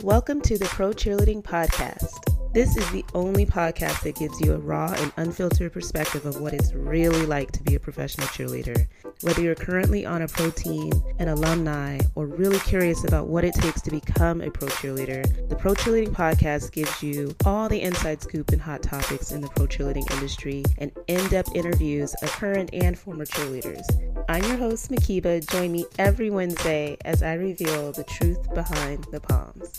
[0.00, 2.52] Welcome to the Pro Cheerleading Podcast.
[2.52, 6.52] This is the only podcast that gives you a raw and unfiltered perspective of what
[6.52, 8.88] it's really like to be a professional cheerleader.
[9.22, 13.54] Whether you're currently on a pro team, an alumni, or really curious about what it
[13.54, 18.20] takes to become a pro cheerleader, the Pro Cheerleading Podcast gives you all the inside
[18.20, 22.70] scoop and hot topics in the pro cheerleading industry and in depth interviews of current
[22.72, 23.84] and former cheerleaders.
[24.28, 25.48] I'm your host, Mhkeeba.
[25.50, 29.78] Join me every Wednesday as I reveal the truth behind the palms.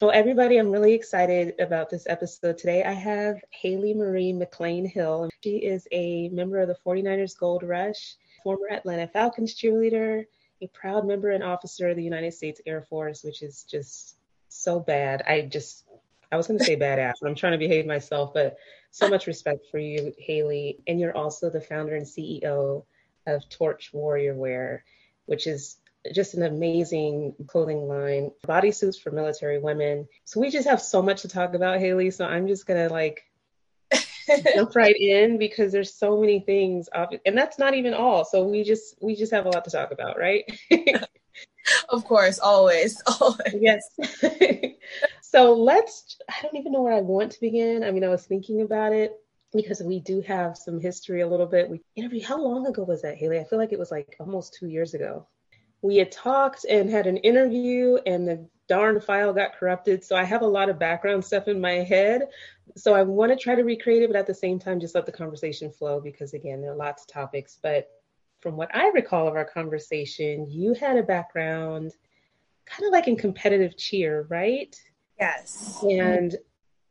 [0.00, 2.84] Well, everybody, I'm really excited about this episode today.
[2.84, 5.30] I have Haley Marie McClain Hill.
[5.42, 10.26] She is a member of the 49ers Gold Rush, former Atlanta Falcons cheerleader,
[10.60, 14.16] a proud member and officer of the United States Air Force, which is just
[14.48, 15.22] so bad.
[15.26, 15.84] I just,
[16.30, 18.56] I was going to say badass, but I'm trying to behave myself, but
[18.90, 20.78] so much respect for you, Haley.
[20.86, 22.84] And you're also the founder and CEO
[23.26, 24.80] of Torch Warriorwear,
[25.26, 25.78] which is
[26.12, 30.06] just an amazing clothing line, bodysuits for military women.
[30.24, 32.10] So we just have so much to talk about, Haley.
[32.10, 33.22] So I'm just gonna like
[34.54, 36.88] jump right in because there's so many things,
[37.24, 38.24] and that's not even all.
[38.24, 40.44] So we just we just have a lot to talk about, right?
[41.88, 43.54] of course, always, always.
[43.54, 43.82] Yes.
[45.34, 46.16] so let's.
[46.28, 47.82] I don't even know where I want to begin.
[47.84, 49.12] I mean, I was thinking about it
[49.52, 51.68] because we do have some history a little bit.
[51.68, 52.24] We interviewed.
[52.24, 53.38] How long ago was that, Haley?
[53.38, 55.26] I feel like it was like almost two years ago
[55.84, 60.02] we had talked and had an interview and the darn file got corrupted.
[60.02, 62.22] So I have a lot of background stuff in my head.
[62.74, 65.04] So I want to try to recreate it, but at the same time, just let
[65.04, 67.58] the conversation flow because, again, there are lots of topics.
[67.62, 67.90] But
[68.40, 71.92] from what I recall of our conversation, you had a background
[72.64, 74.74] kind of like in competitive cheer, right?
[75.18, 75.82] Yes.
[75.82, 76.36] And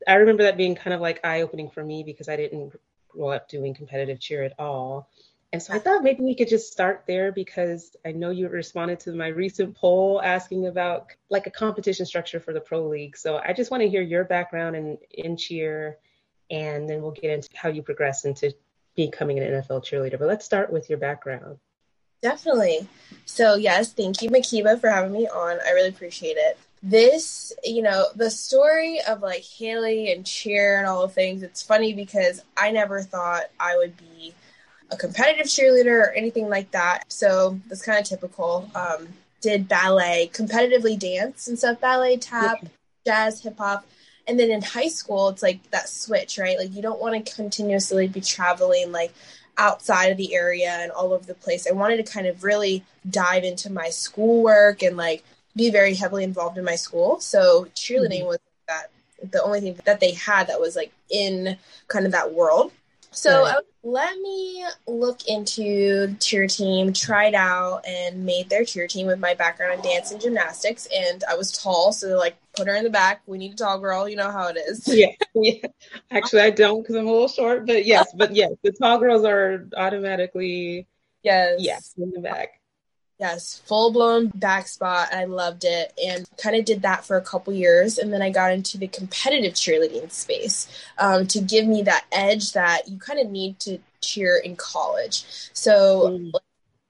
[0.07, 2.73] I remember that being kind of like eye opening for me because I didn't
[3.09, 5.09] grow up doing competitive cheer at all.
[5.51, 8.99] And so I thought maybe we could just start there because I know you responded
[9.01, 13.15] to my recent poll asking about like a competition structure for the pro league.
[13.15, 15.99] So I just want to hear your background in, in cheer
[16.49, 18.53] and then we'll get into how you progress into
[18.95, 20.17] becoming an NFL cheerleader.
[20.17, 21.57] But let's start with your background.
[22.23, 22.87] Definitely.
[23.25, 25.59] So yes, thank you, Mhkeeba, for having me on.
[25.63, 26.57] I really appreciate it.
[26.85, 31.63] This, you know, the story of like Haley and cheer and all the things, it's
[31.63, 34.33] funny because I never thought I would be
[34.91, 37.05] a competitive cheerleader or anything like that.
[37.07, 38.69] So that's kind of typical.
[38.75, 39.07] Um,
[39.41, 42.69] did ballet, competitively dance and stuff, ballet, tap, yeah.
[43.05, 43.85] jazz, hip hop.
[44.25, 46.57] And then in high school, it's like that switch, right?
[46.57, 49.13] Like you don't want to continuously be traveling like
[49.57, 51.67] outside of the area and all over the place.
[51.67, 55.23] I wanted to kind of really dive into my schoolwork and like
[55.55, 57.19] be very heavily involved in my school.
[57.19, 58.27] So cheerleading mm-hmm.
[58.27, 58.91] was that
[59.31, 62.71] the only thing that they had that was like in kind of that world.
[63.15, 63.55] So right.
[63.83, 69.35] let me look into cheer team, tried out, and made their cheer team with my
[69.35, 70.87] background in dance and gymnastics.
[70.93, 73.21] And I was tall, so they're like, put her in the back.
[73.27, 74.09] We need a tall girl.
[74.09, 74.87] You know how it is.
[74.87, 75.67] Yeah, yeah.
[76.09, 79.23] Actually, I don't because I'm a little short, but yes, but yes, the tall girls
[79.25, 80.87] are automatically
[81.23, 82.59] yes, yes, in the back.
[83.23, 85.13] Yes, full blown back spot.
[85.13, 87.97] I loved it and kind of did that for a couple years.
[87.97, 90.67] And then I got into the competitive cheerleading space
[90.97, 95.23] um, to give me that edge that you kind of need to cheer in college.
[95.53, 96.31] So mm.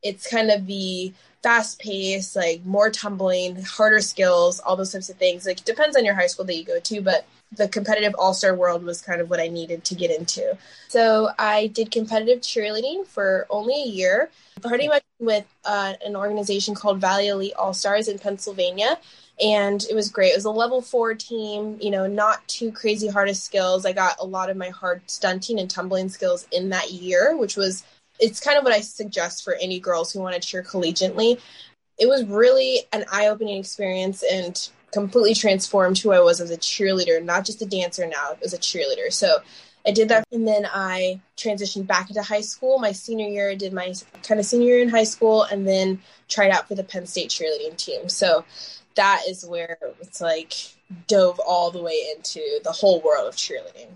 [0.02, 5.18] it's kind of the fast pace, like more tumbling, harder skills, all those types of
[5.18, 5.46] things.
[5.46, 8.56] Like, depends on your high school that you go to, but the competitive all star
[8.56, 10.58] world was kind of what I needed to get into.
[10.88, 14.30] So I did competitive cheerleading for only a year,
[14.62, 19.00] pretty much with uh, an organization called Valley Elite All Stars in Pennsylvania.
[19.42, 20.30] And it was great.
[20.30, 23.86] It was a level four team, you know, not too crazy hard of skills.
[23.86, 27.58] I got a lot of my hard stunting and tumbling skills in that year, which
[27.58, 27.84] was,
[28.20, 31.40] it's kind of what I suggest for any girls who want to cheer collegiately.
[31.98, 36.58] It was really an eye opening experience and completely transformed who I was as a
[36.58, 39.12] cheerleader, not just a dancer now, as a cheerleader.
[39.12, 39.38] So
[39.86, 42.80] I did that and then I transitioned back into high school.
[42.80, 46.02] My senior year, I did my kind of senior year in high school and then
[46.30, 48.08] tried out for the Penn State cheerleading team.
[48.08, 48.46] So
[48.96, 50.54] that is where it's like
[51.08, 53.90] dove all the way into the whole world of cheerleading.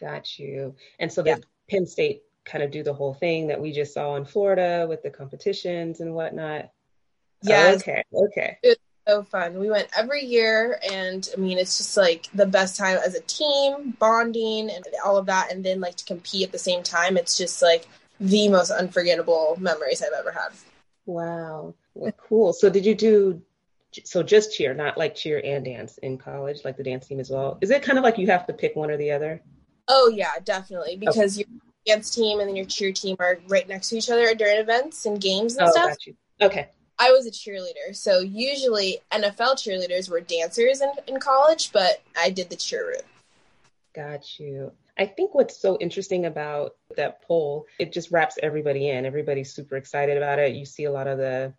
[0.00, 0.76] Got you.
[0.98, 1.38] And so yeah.
[1.68, 5.02] Penn State kind of do the whole thing that we just saw in Florida with
[5.02, 6.70] the competitions and whatnot.
[7.42, 7.72] Yeah.
[7.72, 8.02] Oh, okay.
[8.14, 8.58] Okay.
[8.62, 9.58] It, so fun.
[9.58, 13.20] We went every year, and I mean, it's just like the best time as a
[13.22, 15.50] team, bonding, and all of that.
[15.50, 17.88] And then, like, to compete at the same time, it's just like
[18.20, 20.50] the most unforgettable memories I've ever had.
[21.06, 21.74] Wow.
[21.94, 22.52] Well, cool.
[22.52, 23.42] So, did you do
[24.04, 27.30] so just cheer, not like cheer and dance in college, like the dance team as
[27.30, 27.58] well?
[27.60, 29.42] Is it kind of like you have to pick one or the other?
[29.88, 30.96] Oh, yeah, definitely.
[30.96, 31.48] Because okay.
[31.48, 31.60] you're
[31.96, 35.06] dance team and then your cheer team are right next to each other during events
[35.06, 35.88] and games and oh, stuff.
[35.88, 36.16] Got you.
[36.42, 36.68] Okay.
[36.98, 37.94] I was a cheerleader.
[37.94, 43.04] So usually NFL cheerleaders were dancers in, in college, but I did the cheer route.
[43.94, 44.72] Got you.
[44.98, 49.06] I think what's so interesting about that poll, it just wraps everybody in.
[49.06, 50.56] Everybody's super excited about it.
[50.56, 51.54] You see a lot of the,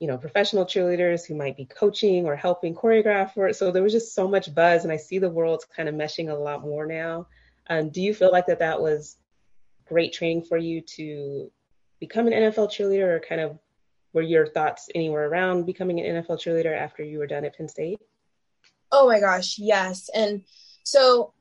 [0.00, 3.56] you know, professional cheerleaders who might be coaching or helping choreograph for it.
[3.56, 6.30] So there was just so much buzz, and I see the world's kind of meshing
[6.30, 7.26] a lot more now.
[7.70, 9.16] Um, do you feel like that that was
[9.86, 11.50] great training for you to
[12.00, 13.58] become an NFL cheerleader, or kind of
[14.12, 17.68] were your thoughts anywhere around becoming an NFL cheerleader after you were done at Penn
[17.68, 18.00] State?
[18.90, 20.08] Oh my gosh, yes.
[20.14, 20.42] And
[20.82, 21.34] so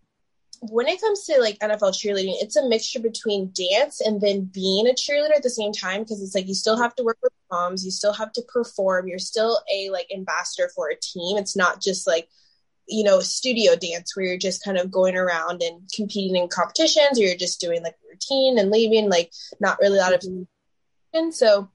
[0.59, 4.87] when it comes to like NFL cheerleading, it's a mixture between dance and then being
[4.87, 7.31] a cheerleader at the same time because it's like you still have to work with
[7.51, 11.37] moms, you still have to perform, you're still a like ambassador for a team.
[11.37, 12.27] It's not just like
[12.87, 17.19] you know studio dance where you're just kind of going around and competing in competitions
[17.19, 20.43] or you're just doing like routine and leaving like not really a lot of mm-hmm.
[21.13, 21.69] and so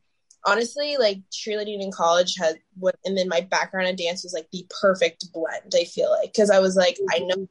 [0.44, 4.48] honestly like cheerleading in college had what and then my background in dance was like
[4.52, 7.28] the perfect blend i feel like because i was like i mm-hmm.
[7.28, 7.48] know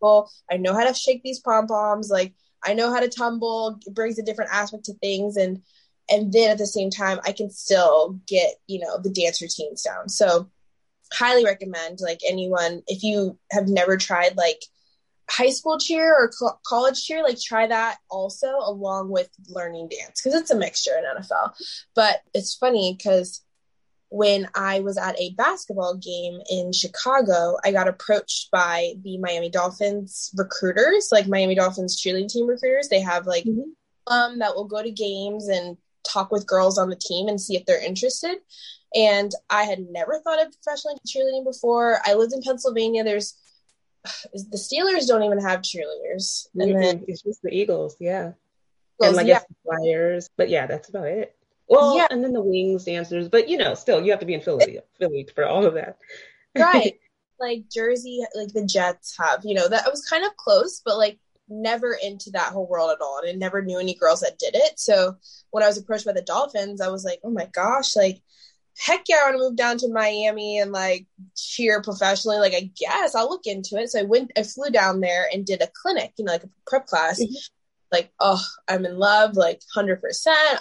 [0.00, 2.10] well, I know how to shake these pom poms.
[2.10, 2.34] Like
[2.64, 3.78] I know how to tumble.
[3.86, 5.62] It brings a different aspect to things, and
[6.08, 9.82] and then at the same time, I can still get you know the dance routines
[9.82, 10.08] down.
[10.08, 10.48] So
[11.12, 14.62] highly recommend like anyone if you have never tried like
[15.30, 20.20] high school cheer or co- college cheer like try that also along with learning dance
[20.20, 21.52] because it's a mixture in nfl
[21.94, 23.42] but it's funny because
[24.10, 29.50] when I was at a basketball game in Chicago, I got approached by the Miami
[29.50, 32.88] Dolphins recruiters, like Miami Dolphins cheerleading team recruiters.
[32.88, 34.12] They have like mm-hmm.
[34.12, 37.56] um that will go to games and talk with girls on the team and see
[37.56, 38.38] if they're interested.
[38.94, 42.00] And I had never thought of professional cheerleading before.
[42.04, 43.04] I lived in Pennsylvania.
[43.04, 43.36] There's
[44.32, 46.46] the Steelers don't even have cheerleaders.
[46.54, 48.32] And then it's just the Eagles, yeah.
[49.00, 49.40] Eagles, and like yeah.
[49.64, 51.34] Flyers, but yeah, that's about it.
[51.68, 52.08] Well, yeah.
[52.10, 54.80] and then the wings dancers, but you know, still you have to be in Philly,
[54.98, 55.98] Philly for all of that.
[56.56, 56.94] right.
[57.42, 60.98] Like Jersey, like the Jets have, you know, that I was kind of close, but
[60.98, 61.18] like
[61.48, 63.18] never into that whole world at all.
[63.18, 64.78] And I never knew any girls that did it.
[64.78, 65.16] So
[65.50, 68.20] when I was approached by the Dolphins, I was like, oh my gosh, like
[68.80, 71.06] heck yeah, I want to move down to Miami and like
[71.36, 72.38] cheer professionally.
[72.38, 73.90] Like, I guess I'll look into it.
[73.90, 76.50] So I went, I flew down there and did a clinic, you know, like a
[76.66, 77.20] prep class.
[77.20, 77.34] Mm-hmm
[77.92, 79.98] like, oh, I'm in love, like 100%,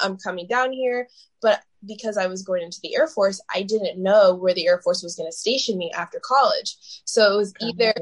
[0.02, 1.08] I'm coming down here.
[1.42, 4.82] But because I was going into the Air Force, I didn't know where the Air
[4.82, 6.76] Force was going to station me after college.
[7.06, 7.94] So it was either,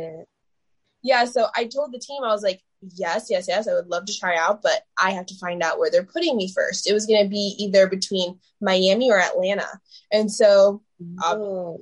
[1.04, 1.25] yeah.
[1.25, 4.18] So I told the team, I was like, yes, yes, yes, I would love to
[4.18, 6.90] try out, but I have to find out where they're putting me first.
[6.90, 9.68] It was going to be either between Miami or Atlanta.
[10.12, 10.82] And so,
[11.26, 11.78] um,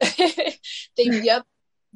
[0.00, 0.56] they,
[0.96, 1.44] yep,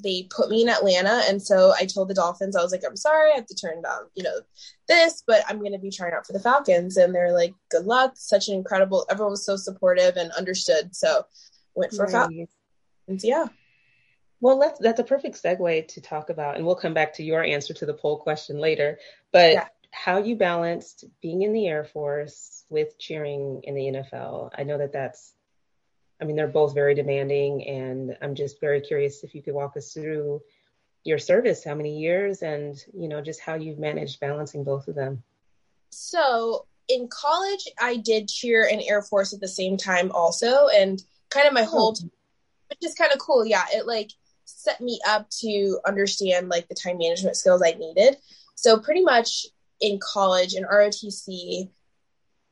[0.03, 1.23] they put me in Atlanta.
[1.29, 3.83] And so I told the Dolphins, I was like, I'm sorry, I have to turn
[3.83, 4.41] down, you know,
[4.87, 6.97] this, but I'm going to be trying out for the Falcons.
[6.97, 8.13] And they're like, good luck.
[8.15, 10.95] Such an incredible, everyone was so supportive and understood.
[10.95, 11.25] So
[11.75, 12.13] went for nice.
[12.13, 12.49] Falcons.
[13.25, 13.47] Yeah.
[14.41, 17.43] Well, that's, that's a perfect segue to talk about, and we'll come back to your
[17.43, 18.99] answer to the poll question later,
[19.33, 19.67] but yeah.
[19.91, 24.51] how you balanced being in the Air Force with cheering in the NFL.
[24.57, 25.35] I know that that's
[26.21, 29.77] I mean, they're both very demanding, and I'm just very curious if you could walk
[29.77, 30.43] us through
[31.05, 34.97] your service, how many years, and you know, just how you've managed balancing both of
[34.97, 35.23] them.
[35.91, 41.01] So in college, I did cheer and Air Force at the same time, also, and
[41.31, 41.67] kind of my oh.
[41.67, 43.47] whole, which is kind of cool.
[43.47, 44.11] Yeah, it like
[44.49, 48.17] set me up to understand like the time management skills I needed.
[48.55, 49.47] So pretty much
[49.81, 51.69] in college in ROTC,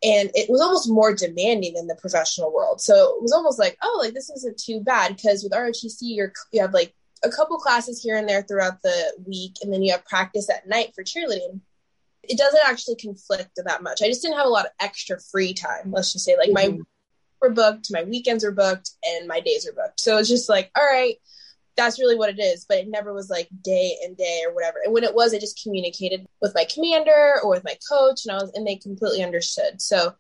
[0.03, 2.81] and it was almost more demanding than the professional world.
[2.81, 6.33] So it was almost like, oh, like this isn't too bad because with ROTC, you're
[6.53, 9.93] you have like a couple classes here and there throughout the week, and then you
[9.93, 11.61] have practice at night for cheerleading.
[12.23, 14.03] It doesn't actually conflict that much.
[14.03, 15.93] I just didn't have a lot of extra free time.
[15.93, 16.79] Let's just say, like mm-hmm.
[16.79, 16.85] my
[17.41, 20.01] were booked, my weekends were booked, and my days were booked.
[20.01, 21.17] So it's just like, all right,
[21.77, 22.65] that's really what it is.
[22.69, 24.79] But it never was like day and day or whatever.
[24.85, 28.33] And when it was, I just communicated with my commander or with my coach, and
[28.33, 29.81] I was, and they completely understood.
[29.81, 30.15] So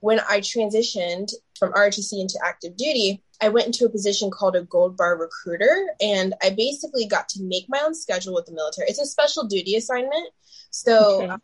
[0.00, 4.62] when I transitioned from ROTC into active duty, I went into a position called a
[4.62, 8.88] gold bar recruiter, and I basically got to make my own schedule with the military.
[8.88, 10.28] It's a special duty assignment,
[10.70, 11.22] so.
[11.22, 11.28] Okay.
[11.28, 11.42] Um,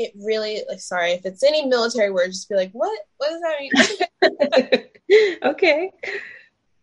[0.00, 3.40] it really like sorry if it's any military word just be like what what does
[3.40, 5.90] that mean okay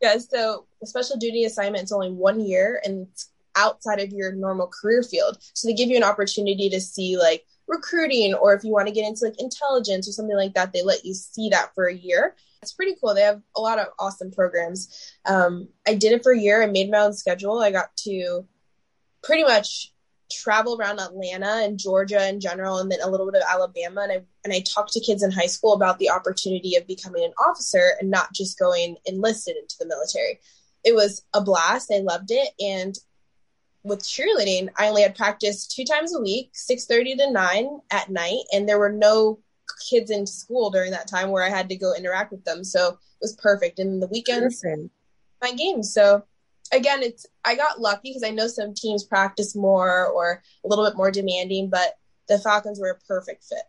[0.01, 4.33] yeah, so a special duty assignment is only one year and it's outside of your
[4.33, 5.37] normal career field.
[5.53, 8.93] So they give you an opportunity to see like recruiting or if you want to
[8.93, 11.95] get into like intelligence or something like that, they let you see that for a
[11.95, 12.35] year.
[12.61, 13.13] It's pretty cool.
[13.13, 15.13] They have a lot of awesome programs.
[15.25, 16.61] Um, I did it for a year.
[16.61, 17.59] I made my own schedule.
[17.59, 18.45] I got to
[19.23, 19.93] pretty much
[20.31, 24.01] travel around Atlanta and Georgia in general, and then a little bit of Alabama.
[24.01, 27.23] And I and I talked to kids in high school about the opportunity of becoming
[27.23, 30.39] an officer and not just going enlisted into the military.
[30.83, 31.91] It was a blast.
[31.93, 32.97] I loved it, and
[33.83, 38.09] with cheerleading, I only had practice two times a week, six thirty to nine at
[38.09, 39.39] night, and there were no
[39.89, 42.63] kids in school during that time where I had to go interact with them.
[42.63, 43.79] So it was perfect.
[43.79, 44.89] And the weekends, Listen.
[45.41, 45.93] my games.
[45.93, 46.23] So
[46.71, 50.85] again, it's I got lucky because I know some teams practice more or a little
[50.85, 53.63] bit more demanding, but the Falcons were a perfect fit.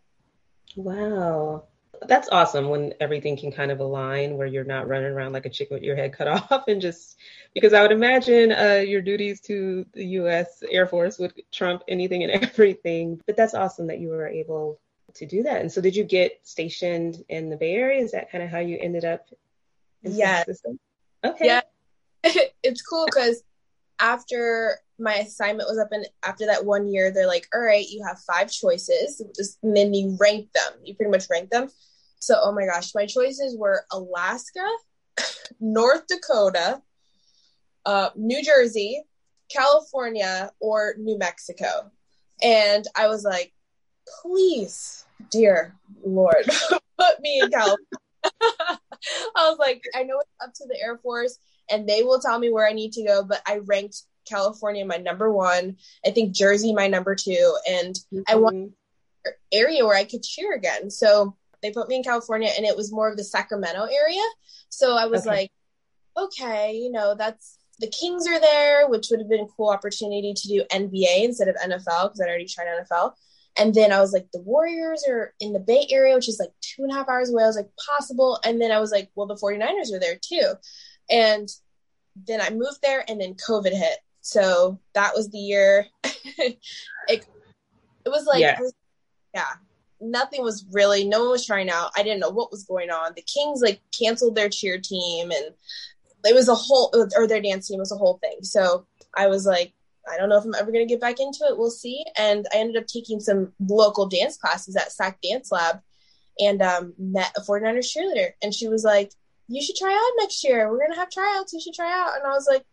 [0.77, 1.65] Wow.
[2.07, 5.51] That's awesome when everything can kind of align where you're not running around like a
[5.51, 7.17] chicken with your head cut off and just
[7.55, 10.63] because I would imagine uh, your duties to the U.S.
[10.71, 13.21] Air Force would trump anything and everything.
[13.27, 14.79] But that's awesome that you were able
[15.15, 15.63] to do that.
[15.63, 18.03] And so, did you get stationed in the Bay Area?
[18.03, 19.27] Is that kind of how you ended up?
[20.03, 20.45] In yeah.
[21.25, 21.47] Okay.
[21.47, 21.61] Yeah.
[22.63, 23.43] it's cool because
[24.01, 28.05] after my assignment was up and after that one year they're like all right you
[28.05, 29.21] have five choices.
[29.63, 30.73] And then you rank them.
[30.85, 31.69] You pretty much rank them.
[32.19, 34.67] So oh my gosh my choices were alaska
[35.61, 36.83] north dakota
[37.85, 39.03] uh, new jersey
[39.51, 41.91] california or new mexico.
[42.43, 43.53] And i was like
[44.23, 46.45] please dear lord
[46.99, 47.79] put me in california.
[49.37, 51.39] I was like i know it's up to the air force
[51.71, 53.25] and they will tell me where I need to go.
[53.25, 55.77] But I ranked California my number one.
[56.05, 58.21] I think Jersey my number two, and mm-hmm.
[58.29, 58.73] I want
[59.53, 60.91] area where I could cheer again.
[60.91, 64.23] So they put me in California, and it was more of the Sacramento area.
[64.69, 65.37] So I was okay.
[65.37, 65.53] like,
[66.17, 70.33] okay, you know, that's the Kings are there, which would have been a cool opportunity
[70.35, 73.13] to do NBA instead of NFL because I'd already tried NFL.
[73.59, 76.51] And then I was like, the Warriors are in the Bay Area, which is like
[76.61, 77.43] two and a half hours away.
[77.43, 78.39] I was like, possible.
[78.45, 80.55] And then I was like, well, the 49ers are there too.
[81.11, 81.49] And
[82.27, 83.99] then I moved there and then COVID hit.
[84.21, 85.87] So that was the year.
[86.05, 86.59] it,
[87.09, 87.27] it
[88.07, 88.59] was like, yeah.
[89.35, 89.53] Yeah,
[90.01, 91.91] nothing was really, no one was trying out.
[91.95, 93.13] I didn't know what was going on.
[93.15, 95.55] The Kings like canceled their cheer team and
[96.25, 98.39] it was a whole, or their dance team was a whole thing.
[98.43, 99.75] So I was like,
[100.11, 101.59] I don't know if I'm ever going to get back into it.
[101.59, 102.05] We'll see.
[102.17, 105.81] And I ended up taking some local dance classes at SAC Dance Lab
[106.39, 108.31] and um, met a 49ers cheerleader.
[108.43, 109.13] And she was like,
[109.49, 110.71] you should try out next year.
[110.71, 111.53] We're gonna have tryouts.
[111.53, 112.17] You should try out.
[112.17, 112.65] And I was like,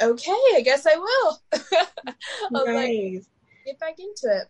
[0.00, 1.40] okay, I guess I will.
[1.52, 1.86] I
[2.50, 3.14] was nice.
[3.14, 3.24] like,
[3.64, 4.48] get back into it.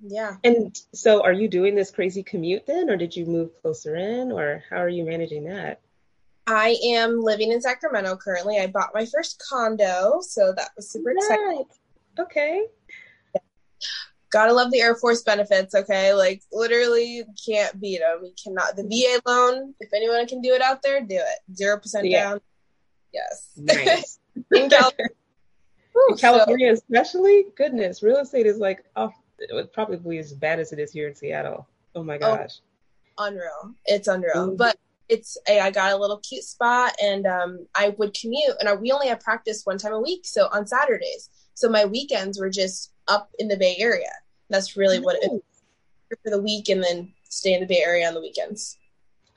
[0.00, 0.36] Yeah.
[0.44, 4.30] And so, are you doing this crazy commute then, or did you move closer in,
[4.30, 5.80] or how are you managing that?
[6.46, 8.58] I am living in Sacramento currently.
[8.58, 11.24] I bought my first condo, so that was super nice.
[11.24, 11.64] exciting.
[12.18, 12.66] Okay
[14.30, 15.74] gotta love the Air Force benefits.
[15.74, 18.20] Okay, like literally can't beat them.
[18.24, 18.76] You cannot.
[18.76, 21.54] The VA loan, if anyone can do it out there, do it.
[21.54, 22.30] Zero percent yeah.
[22.30, 22.40] down.
[23.12, 23.50] Yes.
[23.56, 24.18] Nice.
[24.54, 25.08] In California,
[26.18, 29.14] California so, especially, goodness, real estate is like off.
[29.74, 31.66] Probably as bad as it is here in Seattle.
[31.94, 32.60] Oh my oh, gosh.
[33.18, 33.74] Oh, unreal.
[33.84, 34.34] It's unreal.
[34.34, 34.56] Mm-hmm.
[34.56, 34.76] But
[35.08, 38.74] it's a, I got a little cute spot and um, I would commute and I,
[38.74, 40.26] we only have practice one time a week.
[40.26, 41.30] So on Saturdays.
[41.56, 44.12] So my weekends were just up in the Bay Area.
[44.50, 45.30] That's really what it
[46.22, 48.76] for the week and then stay in the Bay Area on the weekends.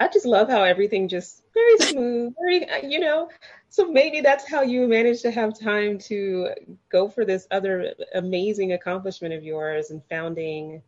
[0.01, 3.29] I just love how everything just very smooth, very you know.
[3.69, 6.49] So maybe that's how you managed to have time to
[6.91, 10.81] go for this other amazing accomplishment of yours and founding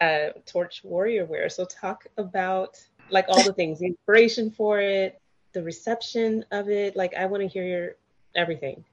[0.00, 1.50] uh, Torch Warriorwear.
[1.50, 2.78] So talk about
[3.10, 5.20] like all the things, the inspiration for it,
[5.52, 6.94] the reception of it.
[6.94, 7.96] Like I want to hear your
[8.36, 8.84] everything.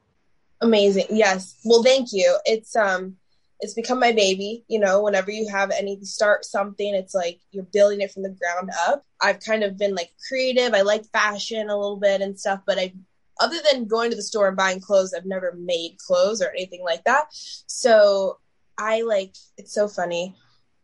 [0.63, 1.07] Amazing.
[1.09, 1.59] Yes.
[1.65, 2.37] Well, thank you.
[2.45, 3.17] It's um
[3.63, 7.63] it's become my baby you know whenever you have any start something it's like you're
[7.63, 11.69] building it from the ground up i've kind of been like creative i like fashion
[11.69, 12.93] a little bit and stuff but i
[13.39, 16.83] other than going to the store and buying clothes i've never made clothes or anything
[16.83, 18.37] like that so
[18.77, 20.35] i like it's so funny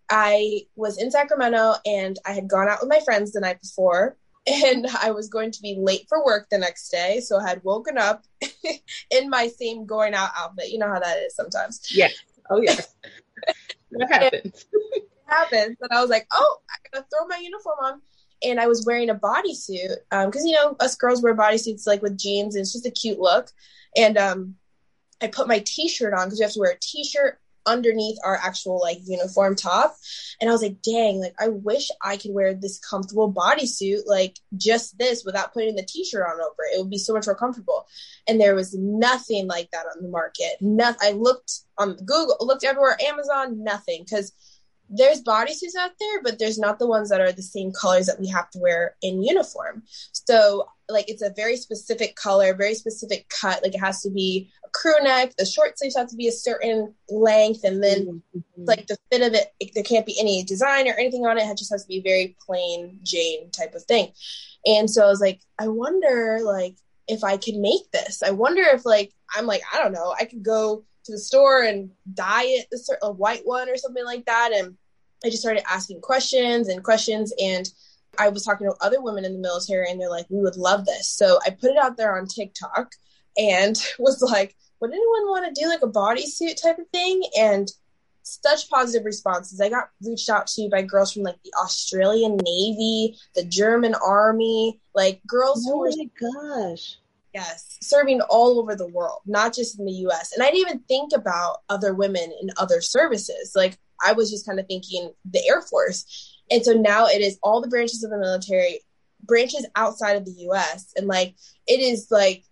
[0.10, 4.16] i was in sacramento and i had gone out with my friends the night before
[4.48, 7.20] and I was going to be late for work the next day.
[7.20, 8.26] So I had woken up
[9.12, 10.70] in my same going out outfit.
[10.70, 11.82] You know how that is sometimes.
[11.92, 12.10] Yeah.
[12.50, 12.96] Oh yes.
[13.92, 14.66] that happens.
[14.74, 15.78] it happens.
[15.82, 18.02] And I was like, oh, I gotta throw my uniform on.
[18.42, 22.02] And I was wearing a bodysuit because um, you know us girls wear bodysuits like
[22.02, 23.50] with jeans, and it's just a cute look.
[23.98, 24.56] And um,
[25.22, 28.80] I put my T-shirt on because you have to wear a T-shirt underneath our actual
[28.80, 29.96] like uniform top.
[30.40, 34.38] And I was like, dang, like I wish I could wear this comfortable bodysuit, like
[34.58, 36.76] just this without putting the t-shirt on over it.
[36.76, 37.88] It would be so much more comfortable.
[38.28, 40.58] And there was nothing like that on the market.
[40.62, 41.00] Nothing.
[41.02, 44.04] I looked on Google, looked everywhere, Amazon, nothing.
[44.04, 44.32] Because
[44.90, 48.20] there's bodysuits out there, but there's not the ones that are the same colors that
[48.20, 49.84] we have to wear in uniform.
[50.12, 53.62] So like it's a very specific color, very specific cut.
[53.64, 55.34] Like it has to be a crew neck.
[55.38, 58.64] The short sleeves have to be a certain length, and then mm-hmm.
[58.66, 61.44] like the fit of it, it, there can't be any design or anything on it.
[61.44, 64.12] It just has to be very plain Jane type of thing.
[64.66, 66.76] And so I was like, I wonder like
[67.08, 68.24] if I can make this.
[68.24, 70.14] I wonder if like I'm like I don't know.
[70.20, 73.78] I could go to the store and dye it a, certain, a white one or
[73.78, 74.76] something like that, and
[75.24, 77.70] I just started asking questions and questions and
[78.18, 80.86] I was talking to other women in the military and they're like, we would love
[80.86, 81.08] this.
[81.10, 82.92] So I put it out there on TikTok
[83.38, 87.22] and was like, would anyone want to do like a bodysuit type of thing?
[87.38, 87.70] And
[88.24, 89.60] such positive responses.
[89.60, 94.80] I got reached out to by girls from like the Australian Navy, the German Army,
[94.94, 95.92] like girls oh who were.
[95.96, 96.98] my gosh.
[97.34, 100.34] Yes, serving all over the world, not just in the US.
[100.34, 103.54] And I didn't even think about other women in other services.
[103.56, 106.38] Like I was just kind of thinking the Air Force.
[106.52, 108.82] And so now it is all the branches of the military,
[109.24, 110.94] branches outside of the US.
[110.96, 111.36] And like,
[111.68, 112.44] it is like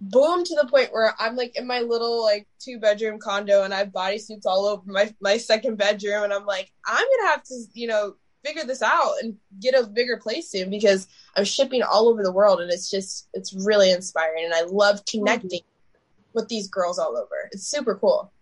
[0.00, 3.72] boom to the point where I'm like in my little like two bedroom condo and
[3.72, 6.24] I have bodysuits all over my, my second bedroom.
[6.24, 8.14] And I'm like, I'm to have to, you know,
[8.44, 12.32] figure this out and get a bigger place soon because I'm shipping all over the
[12.32, 12.60] world.
[12.60, 14.44] And it's just, it's really inspiring.
[14.44, 16.30] And I love connecting mm-hmm.
[16.32, 17.48] with these girls all over.
[17.52, 18.32] It's super cool.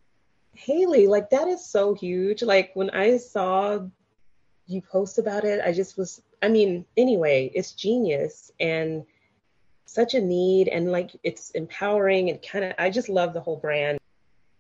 [0.52, 2.42] Haley, like that is so huge.
[2.42, 3.80] Like when I saw
[4.66, 9.04] you post about it, I just was, I mean, anyway, it's genius and
[9.86, 13.56] such a need and like it's empowering and kind of, I just love the whole
[13.56, 13.98] brand.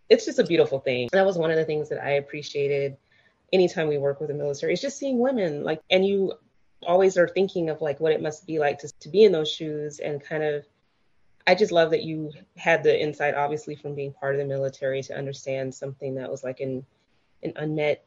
[0.08, 1.08] It's just a beautiful thing.
[1.12, 2.96] That was one of the things that I appreciated
[3.52, 4.72] anytime we work with the military.
[4.72, 6.34] It's just seeing women like, and you
[6.86, 9.50] always are thinking of like what it must be like to, to be in those
[9.50, 10.66] shoes and kind of
[11.46, 15.02] I just love that you had the insight, obviously, from being part of the military
[15.02, 16.86] to understand something that was like an
[17.42, 18.06] an unmet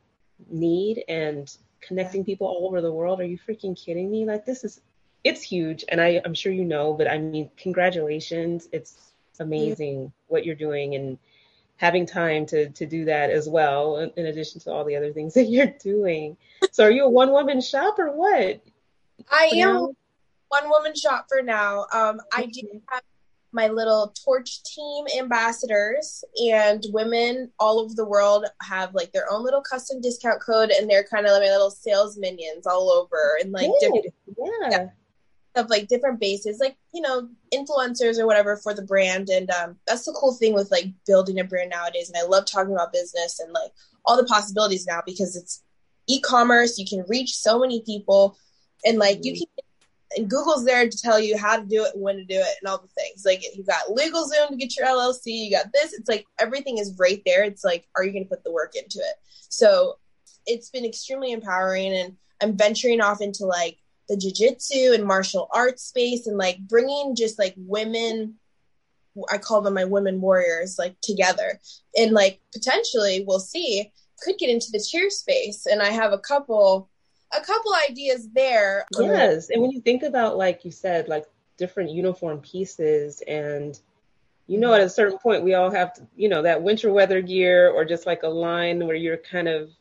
[0.50, 3.20] need and connecting people all over the world.
[3.20, 4.26] Are you freaking kidding me?
[4.26, 4.82] Like this is
[5.24, 8.68] it's huge and I, I'm sure you know, but I mean congratulations.
[8.72, 10.10] It's amazing yeah.
[10.28, 11.18] what you're doing and
[11.78, 15.14] having time to to do that as well, in, in addition to all the other
[15.14, 16.38] things that you're doing.
[16.72, 18.62] So are you a one woman shop or what?
[19.32, 19.96] I am
[20.50, 21.86] one woman shop for now.
[21.92, 23.02] Um, I do have
[23.52, 29.44] my little torch team ambassadors and women all over the world have like their own
[29.44, 33.38] little custom discount code and they're kind of like my little sales minions all over
[33.42, 34.06] and like different,
[34.72, 34.88] yeah.
[35.56, 39.78] of like different bases like you know influencers or whatever for the brand and um,
[39.88, 42.94] that's the cool thing with like building a brand nowadays and i love talking about
[42.94, 43.72] business and like
[44.06, 45.64] all the possibilities now because it's
[46.08, 48.38] e-commerce you can reach so many people
[48.86, 49.40] and like you mm-hmm.
[49.40, 49.67] can
[50.16, 52.56] and Google's there to tell you how to do it and when to do it
[52.62, 53.26] and all the things.
[53.26, 55.94] Like you got LegalZoom to get your LLC, you got this.
[55.94, 57.44] It's like everything is right there.
[57.44, 59.16] It's like, are you going to put the work into it?
[59.50, 59.98] So
[60.46, 65.84] it's been extremely empowering, and I'm venturing off into like the jujitsu and martial arts
[65.84, 68.36] space, and like bringing just like women.
[69.32, 71.60] I call them my women warriors, like together,
[71.98, 73.92] and like potentially we'll see
[74.22, 75.66] could get into the cheer space.
[75.66, 76.90] And I have a couple
[77.36, 78.86] a couple ideas there.
[78.98, 81.26] Yes, and when you think about like you said, like
[81.58, 83.80] different uniform pieces and
[84.46, 87.20] you know at a certain point we all have to, you know that winter weather
[87.20, 89.72] gear or just like a line where you're kind of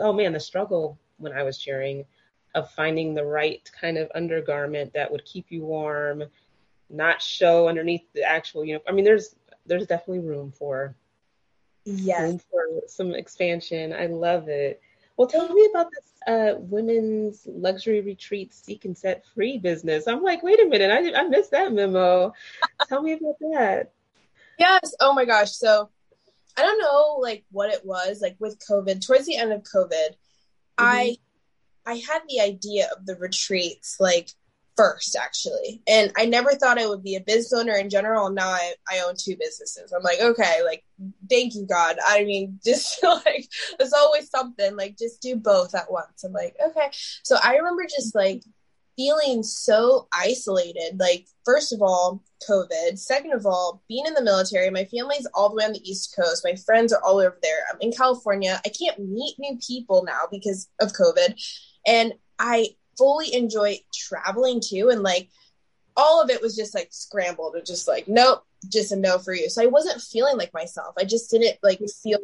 [0.00, 2.02] oh man the struggle when i was cheering
[2.54, 6.24] of finding the right kind of undergarment that would keep you warm
[6.88, 10.96] not show underneath the actual you know i mean there's there's definitely room for
[11.96, 12.20] yes.
[12.20, 13.92] room for some expansion.
[13.92, 14.80] I love it.
[15.16, 20.06] Well, tell me about this uh, women's luxury retreat seek and set free business.
[20.06, 22.34] I'm like, wait a minute, I, I missed that memo.
[22.88, 23.92] tell me about that.
[24.58, 24.94] Yes.
[25.00, 25.52] Oh my gosh.
[25.52, 25.88] So
[26.56, 29.04] I don't know like what it was like with COVID.
[29.04, 30.12] Towards the end of COVID, mm-hmm.
[30.76, 31.16] I
[31.86, 34.28] I had the idea of the retreats like
[34.78, 35.82] first actually.
[35.88, 38.74] And i never thought i would be a business owner in general and now I,
[38.88, 39.92] I own two businesses.
[39.92, 40.84] I'm like okay like
[41.28, 41.96] thank you god.
[42.06, 44.76] I mean just like there's always something.
[44.76, 46.22] Like just do both at once.
[46.24, 46.90] I'm like okay.
[47.24, 48.42] So i remember just like
[48.96, 50.98] feeling so isolated.
[50.98, 52.98] Like first of all covid.
[52.98, 56.14] Second of all being in the military my family's all the way on the east
[56.16, 56.44] coast.
[56.44, 57.58] My friends are all over there.
[57.72, 58.60] I'm in california.
[58.64, 61.34] I can't meet new people now because of covid.
[61.84, 64.90] And i fully enjoy traveling too.
[64.90, 65.28] And like
[65.96, 69.32] all of it was just like scrambled and just like, nope, just a no for
[69.32, 69.48] you.
[69.48, 70.94] So I wasn't feeling like myself.
[70.98, 72.18] I just didn't like feel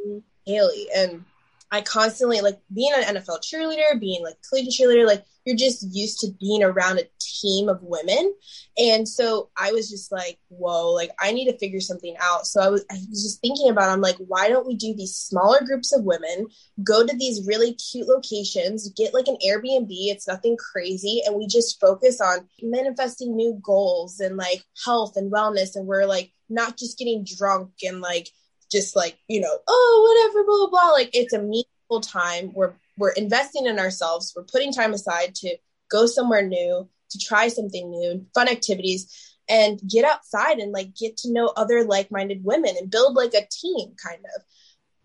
[0.45, 0.89] Haley.
[0.95, 1.25] And
[1.71, 6.21] I constantly like being an NFL cheerleader, being like collegiate cheerleader, like you're just used
[6.21, 8.35] to being around a team of women.
[8.79, 12.47] And so I was just like, whoa, like I need to figure something out.
[12.47, 15.17] So I was, I was just thinking about, I'm like, why don't we do these
[15.17, 16.47] smaller groups of women,
[16.83, 21.23] go to these really cute locations, get like an Airbnb, it's nothing crazy.
[21.27, 25.77] And we just focus on manifesting new goals and like health and wellness.
[25.77, 28.31] And we're like not just getting drunk and like,
[28.75, 30.93] just like you know oh whatever blah blah blah.
[30.93, 32.53] Like it's a meaningful time.
[32.53, 34.33] We're we're investing in ourselves.
[34.37, 35.57] We're putting time aside to
[35.91, 41.17] go somewhere new to try something new fun activities and get outside and like get
[41.19, 44.43] to know other like-minded women and build like a team kind of.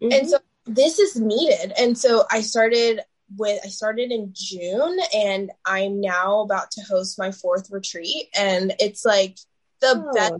[0.01, 0.13] Mm-hmm.
[0.13, 1.73] and so this is needed.
[1.77, 3.01] And so i started
[3.38, 8.73] with i started in june and i'm now about to host my fourth retreat and
[8.79, 9.38] it's like
[9.82, 10.13] the oh.
[10.15, 10.34] best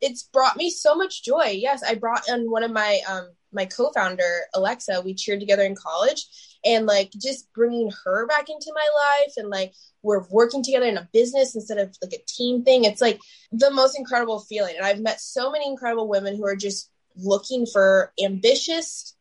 [0.00, 1.54] it's brought me so much joy.
[1.54, 5.02] Yes, I brought in one of my um my co-founder Alexa.
[5.04, 6.26] We cheered together in college,
[6.64, 10.98] and like just bringing her back into my life, and like we're working together in
[10.98, 12.84] a business instead of like a team thing.
[12.84, 13.20] It's like
[13.52, 17.66] the most incredible feeling, and I've met so many incredible women who are just looking
[17.66, 19.16] for ambitious,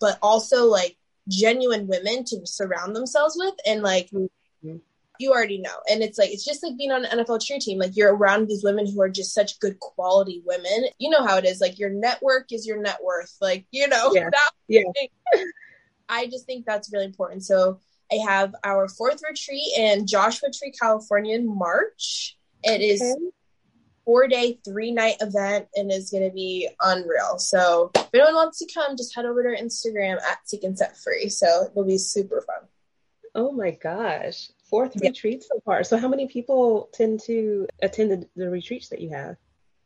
[0.00, 0.96] but also like
[1.28, 4.10] genuine women to surround themselves with, and like.
[4.10, 4.76] Mm-hmm
[5.18, 5.76] you already know.
[5.90, 7.78] And it's like it's just like being on an NFL cheer team.
[7.78, 10.86] Like you're around these women who are just such good quality women.
[10.98, 11.60] You know how it is.
[11.60, 13.36] Like your network is your net worth.
[13.40, 14.30] Like, you know, yeah.
[14.68, 14.82] yeah.
[16.08, 17.44] I just think that's really important.
[17.44, 17.80] So
[18.12, 22.36] I have our fourth retreat in Joshua Tree, California in March.
[22.62, 23.30] It is okay.
[24.04, 27.38] four day, three night event and is gonna be unreal.
[27.38, 30.76] So if anyone wants to come, just head over to our Instagram at Seek and
[30.76, 31.28] Set Free.
[31.28, 32.68] So it'll be super fun.
[33.34, 35.10] Oh my gosh fourth yeah.
[35.10, 35.84] retreat so far.
[35.84, 39.36] So how many people tend to attend the, the retreats that you have?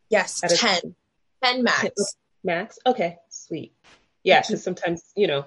[0.08, 0.94] Yes, 10.
[1.44, 2.16] 10 max.
[2.42, 2.78] Max?
[2.86, 3.74] Okay, sweet.
[4.24, 5.44] Yeah, because sometimes, you know,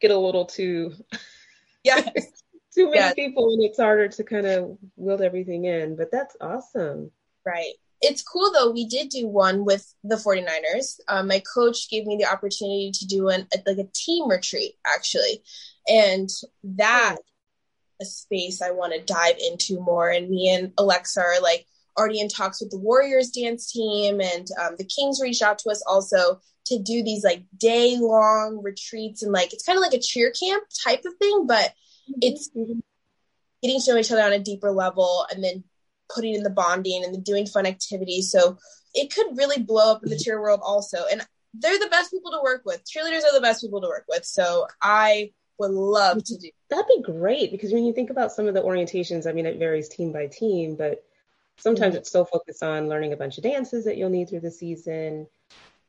[0.00, 0.92] get a little too
[1.84, 2.00] yeah
[2.72, 3.14] too many yes.
[3.14, 5.96] people and it's harder to kind of wield everything in.
[5.96, 7.10] But that's awesome.
[7.44, 7.72] Right.
[8.00, 8.70] It's cool though.
[8.70, 11.00] We did do one with the 49ers.
[11.08, 14.74] Um, my coach gave me the opportunity to do an a, like a team retreat
[14.86, 15.42] actually,
[15.88, 16.30] and
[16.62, 17.16] that
[18.00, 20.08] a space I want to dive into more.
[20.08, 24.46] And me and Alexa are like already in talks with the Warriors dance team, and
[24.60, 29.22] um, the Kings reached out to us also to do these like day long retreats
[29.22, 32.18] and like it's kind of like a cheer camp type of thing, but mm-hmm.
[32.20, 32.50] it's
[33.62, 35.64] getting to know each other on a deeper level and then
[36.14, 38.30] putting in the bonding and then doing fun activities.
[38.30, 38.58] So
[38.94, 40.98] it could really blow up in the cheer world also.
[41.10, 42.82] And they're the best people to work with.
[42.84, 44.24] Cheerleaders are the best people to work with.
[44.24, 46.50] So I would love to do.
[46.70, 49.58] That'd be great because when you think about some of the orientations, I mean, it
[49.58, 51.04] varies team by team, but
[51.58, 51.98] sometimes mm-hmm.
[51.98, 55.26] it's so focused on learning a bunch of dances that you'll need through the season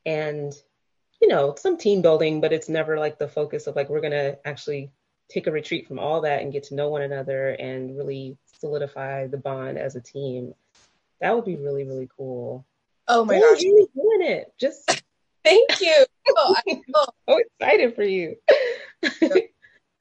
[0.06, 0.54] and,
[1.22, 4.12] you know, some team building, but it's never like the focus of like, we're going
[4.12, 4.92] to actually
[5.30, 9.28] take a retreat from all that and get to know one another and really solidify
[9.28, 10.54] the bond as a team.
[11.22, 12.66] That would be really, really cool.
[13.08, 13.62] Oh my gosh.
[13.62, 14.54] You're doing it.
[14.58, 15.04] Just
[15.44, 16.06] thank you.
[16.38, 16.82] Oh, I'm
[17.28, 18.36] so excited for you.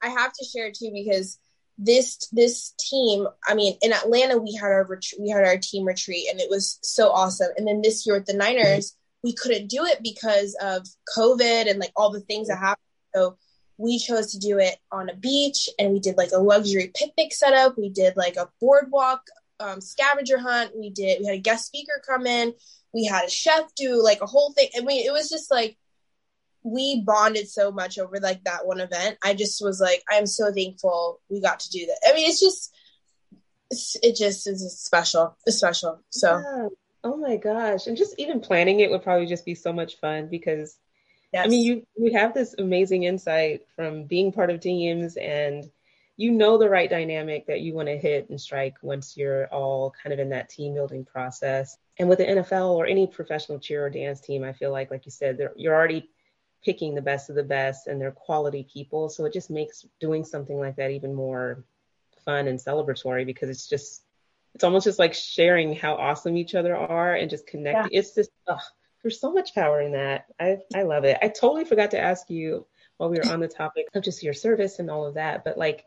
[0.01, 1.39] I have to share it too because
[1.79, 5.85] this this team i mean in atlanta we had our ret- we had our team
[5.85, 7.47] retreat and it was so awesome.
[7.57, 10.85] And then this year with the niners we couldn't do it because of
[11.17, 12.83] covid and like all the things that happened.
[13.15, 13.37] So
[13.77, 17.33] we chose to do it on a beach and we did like a luxury picnic
[17.33, 17.77] setup.
[17.77, 19.21] We did like a boardwalk
[19.61, 20.71] um, scavenger hunt.
[20.77, 22.53] We did we had a guest speaker come in.
[22.93, 24.67] We had a chef do like a whole thing.
[24.77, 25.77] I mean it was just like
[26.63, 29.17] we bonded so much over like that one event.
[29.23, 32.09] I just was like, I'm so thankful we got to do that.
[32.09, 32.75] I mean, it's just,
[34.03, 35.37] it just is special.
[35.45, 36.01] It's special.
[36.09, 36.67] So, yeah.
[37.03, 37.87] oh my gosh.
[37.87, 40.77] And just even planning it would probably just be so much fun because
[41.31, 41.45] yes.
[41.45, 45.69] I mean, you, you have this amazing insight from being part of teams and
[46.17, 49.95] you know the right dynamic that you want to hit and strike once you're all
[50.03, 51.77] kind of in that team building process.
[51.97, 55.05] And with the NFL or any professional cheer or dance team, I feel like, like
[55.05, 56.09] you said, you're already
[56.63, 59.09] picking the best of the best and they're quality people.
[59.09, 61.63] So it just makes doing something like that even more
[62.25, 64.03] fun and celebratory because it's just
[64.55, 67.93] it's almost just like sharing how awesome each other are and just connecting.
[67.93, 67.99] Yeah.
[67.99, 68.59] It's just ugh,
[69.01, 70.25] there's so much power in that.
[70.39, 71.17] I I love it.
[71.21, 72.65] I totally forgot to ask you
[72.97, 75.57] while we were on the topic of just your service and all of that, but
[75.57, 75.85] like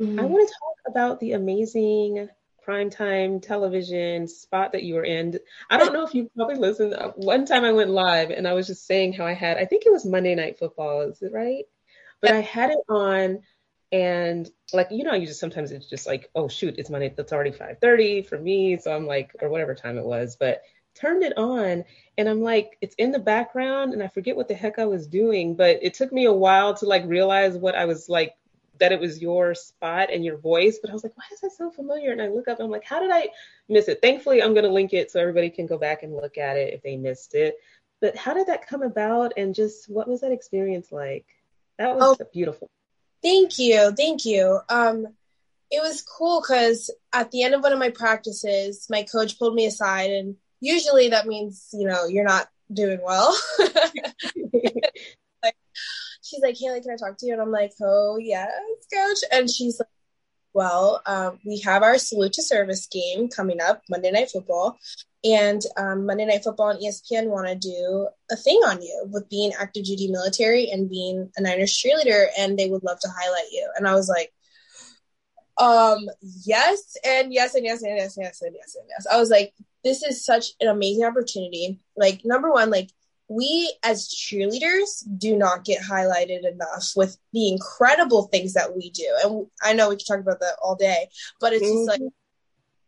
[0.00, 0.18] mm-hmm.
[0.18, 2.28] I want to talk about the amazing
[2.68, 5.38] primetime television spot that you were in.
[5.70, 6.94] I don't know if you probably listened.
[6.94, 9.64] Uh, one time I went live and I was just saying how I had, I
[9.64, 11.64] think it was Monday Night Football, is it right?
[12.20, 13.40] But I had it on
[13.90, 17.32] and like, you know, you just sometimes it's just like, oh shoot, it's Monday, it's
[17.32, 18.78] already 5:30 for me.
[18.78, 20.36] So I'm like, or whatever time it was.
[20.38, 20.62] But
[20.94, 21.84] turned it on
[22.18, 25.06] and I'm like, it's in the background and I forget what the heck I was
[25.06, 28.34] doing, but it took me a while to like realize what I was like
[28.78, 31.52] that it was your spot and your voice, but I was like, why is that
[31.52, 32.12] so familiar?
[32.12, 33.28] And I look up, I'm like, how did I
[33.68, 34.00] miss it?
[34.00, 36.74] Thankfully, I'm going to link it so everybody can go back and look at it
[36.74, 37.56] if they missed it.
[38.00, 39.32] But how did that come about?
[39.36, 41.26] And just what was that experience like?
[41.78, 42.70] That was oh, beautiful.
[43.22, 43.92] Thank you.
[43.96, 44.60] Thank you.
[44.68, 45.06] Um,
[45.70, 49.54] it was cool because at the end of one of my practices, my coach pulled
[49.54, 53.36] me aside, and usually that means, you know, you're not doing well.
[56.28, 57.32] she's like, Haley, can I talk to you?
[57.32, 58.50] And I'm like, oh, yes,
[58.92, 59.18] coach.
[59.32, 59.88] And she's like,
[60.54, 64.78] well, um, we have our salute to service game coming up Monday Night Football.
[65.24, 69.28] And um, Monday Night Football and ESPN want to do a thing on you with
[69.28, 73.50] being active duty military and being a Niners cheerleader, and they would love to highlight
[73.50, 73.68] you.
[73.76, 74.32] And I was like,
[75.58, 76.08] um,
[76.44, 79.06] yes, and yes, and yes, and yes, and yes, and yes, and yes.
[79.12, 81.80] I was like, this is such an amazing opportunity.
[81.96, 82.90] Like, number one, like,
[83.28, 89.16] we as cheerleaders do not get highlighted enough with the incredible things that we do.
[89.22, 91.08] And I know we can talk about that all day,
[91.40, 91.86] but it's mm-hmm.
[91.86, 92.12] just like,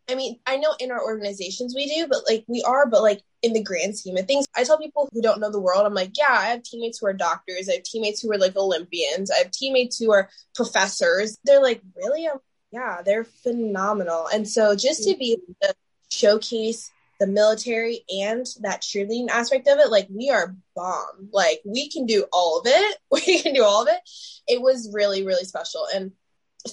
[0.09, 3.20] I mean, I know in our organizations we do, but like we are, but like
[3.42, 5.94] in the grand scheme of things, I tell people who don't know the world, I'm
[5.94, 7.68] like, yeah, I have teammates who are doctors.
[7.68, 9.31] I have teammates who are like Olympians.
[9.31, 11.38] I have teammates who are professors.
[11.44, 12.26] They're like, really?
[12.26, 12.38] I'm,
[12.72, 14.26] yeah, they're phenomenal.
[14.26, 15.74] And so just to be able to
[16.09, 16.90] showcase
[17.21, 21.29] the military and that cheerleading aspect of it, like we are bomb.
[21.33, 22.97] Like we can do all of it.
[23.13, 24.01] We can do all of it.
[24.49, 25.87] It was really, really special.
[25.95, 26.13] And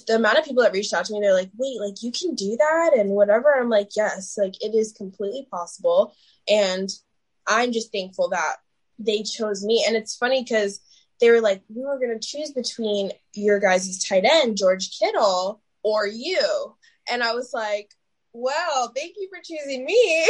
[0.06, 2.34] the amount of people that reached out to me, they're like, wait, like you can
[2.34, 3.54] do that and whatever.
[3.54, 6.14] I'm like, yes, like it is completely possible.
[6.48, 6.88] And
[7.46, 8.56] I'm just thankful that
[8.98, 9.84] they chose me.
[9.86, 10.80] And it's funny because
[11.20, 15.60] they were like, we were going to choose between your guys' tight end, George Kittle,
[15.82, 16.74] or you.
[17.10, 17.90] And I was like,
[18.38, 20.28] well, thank you for choosing me.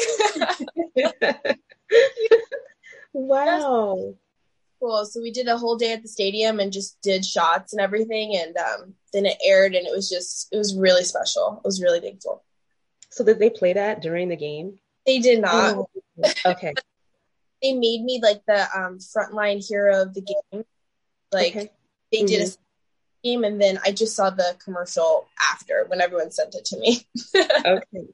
[3.12, 4.14] wow.
[4.80, 5.04] Cool.
[5.04, 8.36] So we did a whole day at the stadium and just did shots and everything.
[8.36, 11.60] And um, then it aired and it was just, it was really special.
[11.62, 12.44] I was really thankful.
[13.10, 14.78] So did they play that during the game?
[15.04, 15.76] They did not.
[15.76, 15.88] Oh,
[16.46, 16.74] okay.
[17.62, 20.64] they made me like the um, frontline hero of the game.
[21.32, 21.72] Like okay.
[22.12, 22.26] they mm-hmm.
[22.26, 22.67] did a mm-hmm
[23.22, 27.06] game and then I just saw the commercial after when everyone sent it to me.
[27.36, 28.08] okay.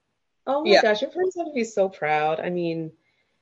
[0.46, 0.82] Oh my yeah.
[0.82, 2.40] gosh, your friends have to be so proud.
[2.40, 2.92] I mean,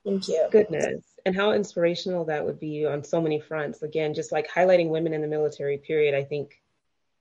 [0.05, 0.47] thank you.
[0.51, 1.05] Goodness.
[1.25, 3.83] And how inspirational that would be on so many fronts.
[3.83, 6.61] Again, just like highlighting women in the military period, I think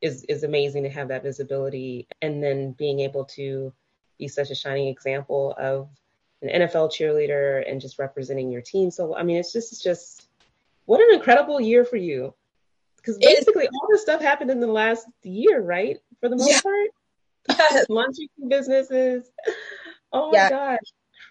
[0.01, 3.71] is is amazing to have that visibility and then being able to
[4.17, 5.89] be such a shining example of
[6.41, 8.91] an NFL cheerleader and just representing your team.
[8.91, 10.27] So I mean, it's just it's just
[10.85, 12.33] what an incredible year for you
[13.01, 15.97] because basically all this stuff happened in the last year, right?
[16.19, 16.61] For the most yeah.
[16.61, 16.89] part,
[17.49, 17.85] yes.
[17.89, 19.29] launching businesses.
[20.13, 20.49] Oh my yeah.
[20.49, 20.79] gosh,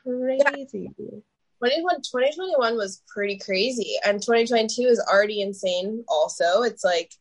[0.04, 0.90] crazy.
[0.98, 1.20] Yeah.
[1.62, 6.04] 2021 was pretty crazy, and 2022 is already insane.
[6.08, 7.12] Also, it's like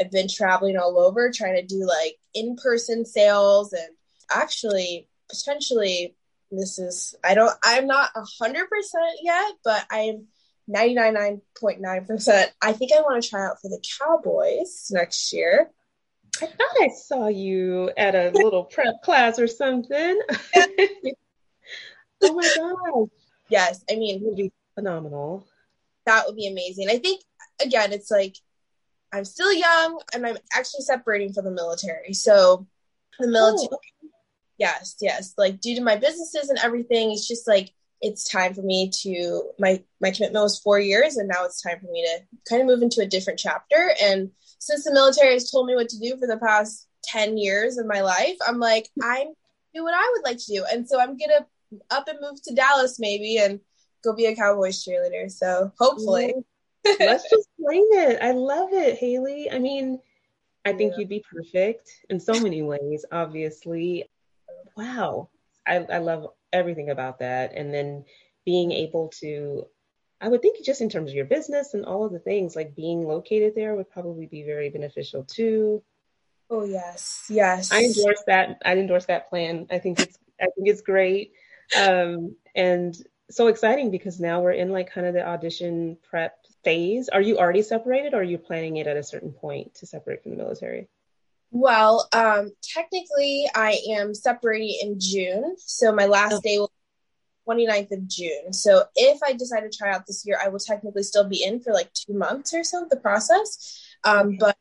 [0.00, 3.88] I've been traveling all over trying to do like in-person sales, and
[4.30, 6.14] actually potentially
[6.50, 10.26] this is I don't I'm not a hundred percent yet, but I'm
[10.68, 12.46] 99.9%.
[12.62, 15.70] I think I want to try out for the Cowboys next year.
[16.40, 20.20] I thought I saw you at a little prep class or something.
[22.22, 23.08] oh my gosh.
[23.48, 25.46] Yes, I mean, it would be phenomenal.
[26.06, 26.90] That would be amazing.
[26.90, 27.22] I think,
[27.64, 28.36] again, it's like
[29.12, 32.12] I'm still young and I'm actually separating from the military.
[32.12, 32.66] So,
[33.18, 34.12] the military, oh, okay.
[34.58, 38.62] yes, yes, like due to my businesses and everything, it's just like it's time for
[38.62, 42.22] me to my my commitment was four years and now it's time for me to
[42.48, 43.92] kind of move into a different chapter.
[44.02, 47.78] And since the military has told me what to do for the past 10 years
[47.78, 49.28] of my life i'm like i'm
[49.72, 50.64] do what i would like to do.
[50.70, 51.46] And so i'm gonna
[51.90, 53.60] up and move to dallas maybe and
[54.04, 55.30] go be a cowboys cheerleader.
[55.30, 56.34] So hopefully.
[57.00, 58.18] Let's just claim it.
[58.22, 59.50] I love it haley.
[59.50, 60.00] I mean
[60.64, 60.98] i think yeah.
[61.00, 64.04] you'd be perfect in so many ways obviously.
[64.76, 65.28] Wow
[65.68, 67.52] I, I love everything about that.
[67.54, 68.04] And then
[68.44, 69.66] being able to,
[70.20, 72.74] I would think just in terms of your business and all of the things, like
[72.74, 75.82] being located there would probably be very beneficial too.
[76.50, 77.70] Oh yes, yes.
[77.70, 78.62] I endorse that.
[78.64, 79.66] I endorse that plan.
[79.70, 81.32] I think it's I think it's great.
[81.76, 82.96] Um, and
[83.30, 87.08] so exciting because now we're in like kind of the audition prep phase.
[87.10, 90.22] Are you already separated or are you planning it at a certain point to separate
[90.22, 90.88] from the military?
[91.50, 95.56] Well, um, technically, I am separating in June.
[95.58, 96.70] So my last day will
[97.48, 98.52] be 29th of June.
[98.52, 101.60] So if I decide to try out this year, I will technically still be in
[101.60, 103.82] for like two months or so, the process.
[104.04, 104.36] Um, okay.
[104.40, 104.56] But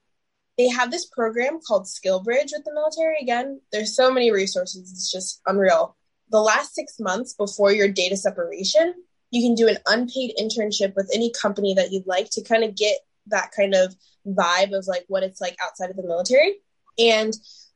[0.58, 3.17] they have this program called SkillBridge with the military.
[3.21, 4.91] Again, there's so many resources.
[4.91, 5.95] It's just unreal.
[6.30, 8.93] the last six months before your data separation,
[9.32, 12.76] you can do an unpaid internship with any company that you'd like to kind of
[12.76, 12.97] get
[13.28, 13.95] that kind of
[14.26, 16.56] vibe of like what it's like outside of the military.
[16.99, 17.33] And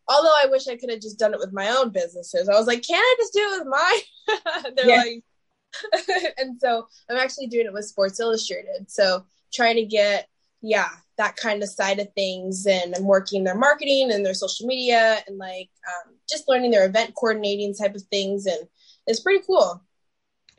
[0.07, 2.67] although I wish I could have just done it with my own businesses, I was
[2.67, 4.73] like, can I just do it with mine?
[4.75, 5.23] They're like,
[6.37, 8.89] and so I'm actually doing it with Sports Illustrated.
[8.89, 10.27] So trying to get,
[10.61, 12.65] yeah, that kind of side of things.
[12.65, 16.85] And I'm working their marketing and their social media and like um, just learning their
[16.85, 18.45] event coordinating type of things.
[18.45, 18.67] And
[19.07, 19.81] it's pretty cool.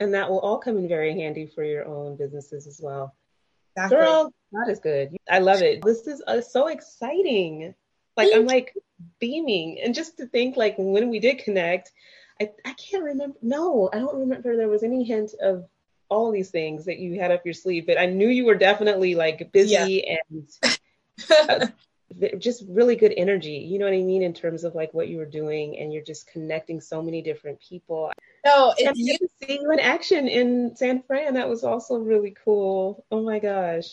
[0.00, 3.14] And that will all come in very handy for your own businesses as well.
[3.76, 3.96] Exactly.
[3.98, 5.16] Girl, that is good.
[5.30, 5.82] I love it.
[5.82, 7.74] This is uh, so exciting.
[8.16, 8.74] Like I'm like
[9.18, 11.92] beaming, and just to think like when we did connect,
[12.40, 13.38] I I can't remember.
[13.42, 15.66] No, I don't remember there was any hint of
[16.08, 19.14] all these things that you had up your sleeve, but I knew you were definitely
[19.14, 20.16] like busy yeah.
[20.30, 20.48] and
[21.40, 21.66] uh,
[22.38, 23.66] just really good energy.
[23.66, 26.04] You know what I mean in terms of like what you were doing, and you're
[26.04, 28.12] just connecting so many different people.
[28.44, 31.34] No, it's you see you in action in San Fran.
[31.34, 33.04] That was also really cool.
[33.10, 33.88] Oh my gosh.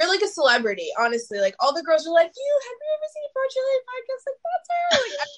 [0.00, 1.38] You're like a celebrity, honestly.
[1.38, 4.24] Like all the girls are like, "You have you ever seen Fortune podcast?
[4.26, 5.28] Like that's her." Like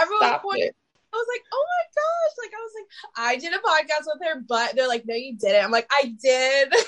[0.00, 0.68] everyone pointed.
[0.68, 0.76] It.
[1.12, 2.32] I was like, oh my gosh.
[2.42, 5.36] Like, I was like, I did a podcast with her, but they're like, no, you
[5.36, 5.62] didn't.
[5.62, 6.72] I'm like, I did.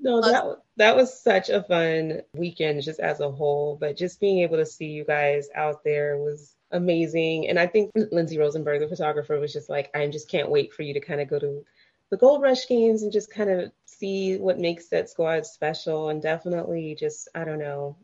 [0.00, 3.76] no, that that was such a fun weekend just as a whole.
[3.78, 7.48] But just being able to see you guys out there was amazing.
[7.48, 10.82] And I think Lindsay Rosenberg, the photographer, was just like, I just can't wait for
[10.82, 11.64] you to kind of go to
[12.10, 16.10] the Gold Rush games and just kind of see what makes that squad special.
[16.10, 17.96] And definitely just, I don't know,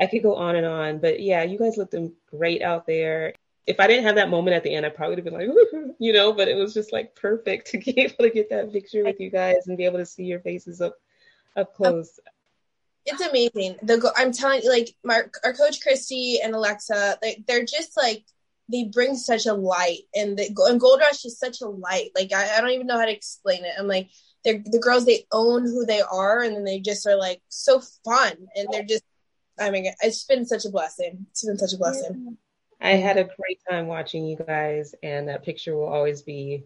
[0.00, 1.94] I could go on and on, but yeah, you guys looked
[2.30, 3.32] great out there.
[3.66, 5.94] If I didn't have that moment at the end, I probably would have been like,
[5.98, 9.04] you know, but it was just like perfect to be able to get that picture
[9.04, 10.94] with you guys and be able to see your faces up
[11.56, 12.20] up close.
[13.06, 13.76] It's amazing.
[13.82, 18.24] The I'm telling you, like my our coach Christy and Alexa, like they're just like
[18.68, 22.10] they bring such a light, and the and Gold Rush is such a light.
[22.14, 23.72] Like I, I don't even know how to explain it.
[23.78, 24.10] I'm like
[24.44, 27.80] they're the girls they own who they are, and then they just are like so
[28.04, 29.04] fun, and they're just
[29.58, 31.26] I mean, it's been such a blessing.
[31.30, 32.36] It's been such a blessing.
[32.80, 36.64] I had a great time watching you guys, and that picture will always be.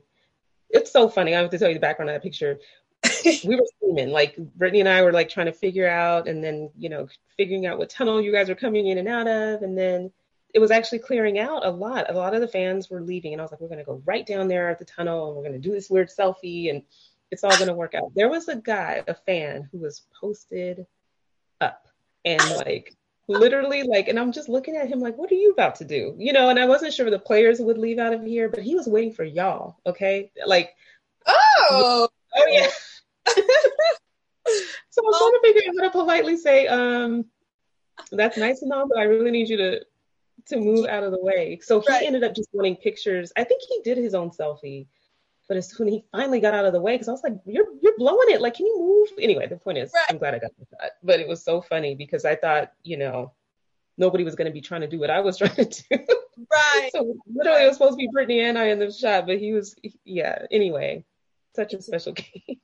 [0.71, 1.35] It's so funny.
[1.35, 2.59] I have to tell you the background of that picture.
[3.45, 6.71] we were screaming, like Brittany and I were like trying to figure out, and then
[6.79, 9.79] you know figuring out what tunnel you guys were coming in and out of, and
[9.79, 10.11] then
[10.53, 12.11] it was actually clearing out a lot.
[12.11, 14.27] A lot of the fans were leaving, and I was like, we're gonna go right
[14.27, 16.83] down there at the tunnel, and we're gonna do this weird selfie, and
[17.31, 18.13] it's all gonna work out.
[18.15, 20.87] There was a guy, a fan, who was posted
[21.61, 21.87] up
[22.25, 22.95] and like
[23.29, 26.15] literally like and i'm just looking at him like what are you about to do
[26.19, 28.75] you know and i wasn't sure the players would leave out of here but he
[28.75, 30.75] was waiting for y'all okay like
[31.27, 32.67] oh oh yeah
[33.27, 37.25] so i'm trying to figure out how to politely say um
[38.11, 39.81] that's nice and all but i really need you to
[40.47, 42.05] to move out of the way so he right.
[42.05, 44.87] ended up just wanting pictures i think he did his own selfie
[45.51, 47.33] but as soon as he finally got out of the way, because I was like,
[47.45, 48.41] "You're you're blowing it!
[48.41, 50.07] Like, can you move?" Anyway, the point is, right.
[50.09, 50.93] I'm glad I got that.
[51.03, 53.33] But it was so funny because I thought, you know,
[53.99, 56.07] nobody was going to be trying to do what I was trying to do.
[56.53, 56.91] Right.
[56.93, 59.53] so literally, it was supposed to be Brittany and I in the shot, but he
[59.53, 59.75] was,
[60.05, 60.47] yeah.
[60.53, 61.05] Anyway,
[61.57, 62.13] such a special
[62.47, 62.61] game.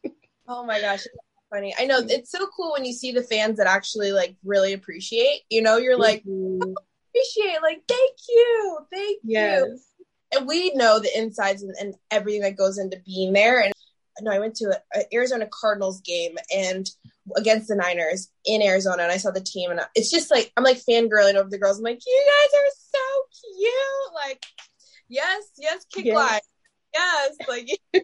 [0.46, 1.02] oh my gosh,
[1.50, 1.74] funny.
[1.76, 5.40] I know it's so cool when you see the fans that actually like really appreciate.
[5.50, 6.70] You know, you're like, mm-hmm.
[6.70, 6.74] oh,
[7.16, 9.62] appreciate, like, thank you, thank yes.
[9.62, 9.78] you
[10.32, 13.60] and we know the insides and, and everything that goes into being there.
[13.60, 13.72] And
[14.20, 16.88] no, I went to an Arizona Cardinals game and
[17.36, 20.64] against the Niners in Arizona, and I saw the team, and it's just like I'm
[20.64, 21.78] like fangirling over the girls.
[21.78, 24.14] I'm like, you guys are so cute.
[24.14, 24.46] Like,
[25.08, 26.14] yes, yes, kick yes.
[26.14, 26.40] live,
[26.94, 27.68] yes, like.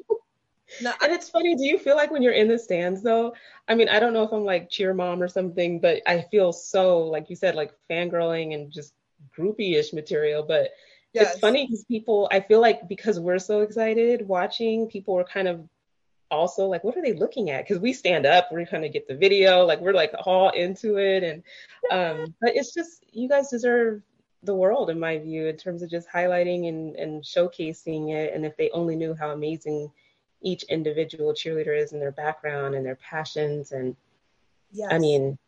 [0.83, 1.57] no, and it's funny.
[1.57, 3.35] Do you feel like when you're in the stands, though?
[3.69, 6.53] I mean, I don't know if I'm like cheer mom or something, but I feel
[6.53, 8.93] so, like you said, like fangirling and just
[9.37, 10.43] groupie-ish material.
[10.43, 10.71] But
[11.13, 11.33] Yes.
[11.33, 15.47] It's funny because people, I feel like because we're so excited watching, people are kind
[15.47, 15.69] of
[16.31, 17.67] also like, what are they looking at?
[17.67, 20.97] Because we stand up, we're trying to get the video, like we're like all into
[20.97, 21.23] it.
[21.23, 21.43] And,
[21.91, 24.01] um, but it's just, you guys deserve
[24.43, 28.33] the world in my view in terms of just highlighting and, and showcasing it.
[28.33, 29.93] And if they only knew how amazing
[30.41, 33.73] each individual cheerleader is and their background and their passions.
[33.73, 33.95] And
[34.73, 34.89] yes.
[34.91, 35.39] I mean,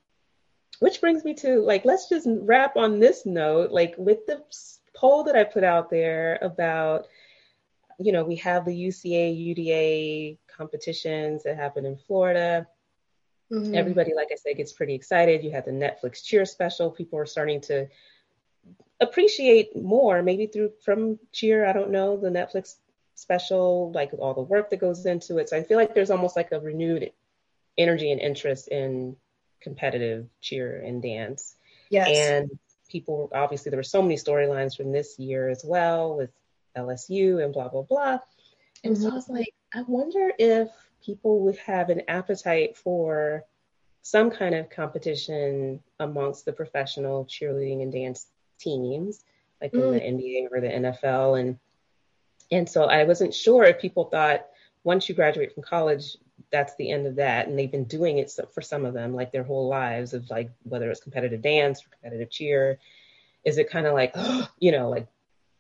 [0.81, 4.43] which brings me to like, let's just wrap on this note, like with the
[4.95, 7.07] poll that I put out there about,
[7.99, 12.67] you know, we have the UCA, UDA competitions that happen in Florida.
[13.53, 13.75] Mm-hmm.
[13.75, 15.45] Everybody, like I said, gets pretty excited.
[15.45, 16.91] You have the Netflix cheer special.
[16.91, 17.87] People are starting to
[19.01, 21.67] appreciate more, maybe through from cheer.
[21.67, 22.77] I don't know the Netflix
[23.15, 25.49] special, like all the work that goes into it.
[25.49, 27.13] So I feel like there's almost like a renewed
[27.77, 29.17] energy and interest in
[29.65, 31.57] competitive cheer and dance.
[31.91, 32.09] Yes.
[32.17, 32.59] And
[32.89, 36.31] people obviously there were so many storylines from this year as well with
[36.77, 38.19] LSU and blah blah blah.
[38.85, 39.03] And mm-hmm.
[39.03, 40.69] so I was like, I wonder if
[41.05, 43.45] people would have an appetite for
[44.03, 48.27] some kind of competition amongst the professional cheerleading and dance
[48.59, 49.25] teams,
[49.63, 50.01] like mm.
[50.01, 51.41] in the NBA or the NFL.
[51.41, 51.59] And
[52.51, 54.47] and so I wasn't sure if people thought
[54.85, 56.17] once you graduate from college,
[56.51, 57.49] that's the end of that.
[57.49, 60.51] And they've been doing it for some of them, like their whole lives of like
[60.63, 62.79] whether it's competitive dance or competitive cheer.
[63.45, 64.15] Is it kind of like,
[64.59, 65.09] you know, like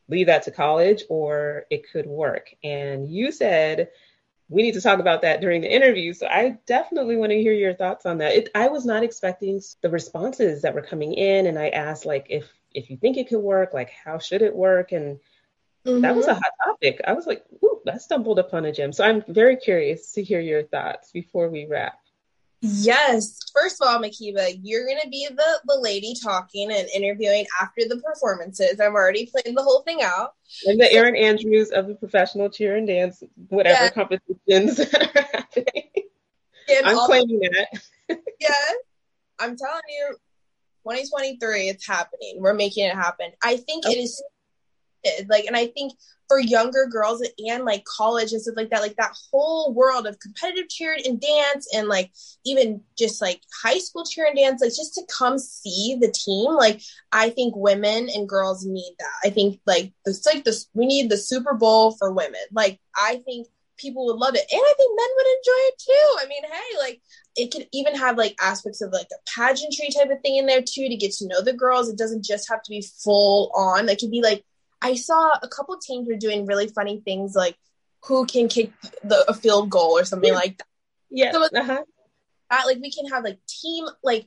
[0.08, 2.54] leave that to college or it could work?
[2.62, 3.88] And you said
[4.48, 6.12] we need to talk about that during the interview.
[6.12, 8.34] So I definitely want to hear your thoughts on that.
[8.34, 12.26] It, I was not expecting the responses that were coming in, and I asked like
[12.28, 15.18] if if you think it could work, like how should it work, and
[15.86, 16.00] mm-hmm.
[16.00, 16.38] that was a mm-hmm.
[16.38, 17.00] hot topic.
[17.06, 18.92] I was like, ooh, I stumbled upon a gem.
[18.92, 21.98] So I'm very curious to hear your thoughts before we wrap.
[22.66, 23.38] Yes.
[23.52, 27.82] First of all, Mhkeeba, you're going to be the, the lady talking and interviewing after
[27.86, 28.80] the performances.
[28.80, 30.34] I'm already playing the whole thing out.
[30.64, 35.90] And the Erin Andrews of the professional cheer and dance, whatever competitions that are happening.
[36.84, 37.82] I'm claiming that.
[38.40, 38.74] yes.
[39.38, 40.16] I'm telling you,
[40.84, 42.36] 2023, it's happening.
[42.38, 43.32] We're making it happen.
[43.42, 43.98] I think okay.
[43.98, 44.22] it is
[45.28, 45.92] like, and I think
[46.28, 50.18] for younger girls and like college and stuff like that, like that whole world of
[50.20, 52.10] competitive cheer and dance and like
[52.46, 56.52] even just like high school cheer and dance, like just to come see the team,
[56.52, 56.80] like
[57.12, 59.28] I think women and girls need that.
[59.28, 62.40] I think like it's like this, we need the Super Bowl for women.
[62.52, 64.46] Like I think people would love it.
[64.50, 66.16] And I think men would enjoy it too.
[66.20, 67.02] I mean, hey, like
[67.36, 70.62] it could even have like aspects of like a pageantry type of thing in there
[70.62, 71.88] too to get to know the girls.
[71.88, 73.88] It doesn't just have to be full on.
[73.88, 74.44] It could be like
[74.84, 77.56] I saw a couple teams were doing really funny things like
[78.04, 78.70] who can kick
[79.02, 80.38] the a field goal or something yeah.
[80.38, 80.66] like that.
[81.10, 81.32] Yeah.
[81.32, 81.84] So uh-huh.
[82.50, 84.26] that, like we can have like team like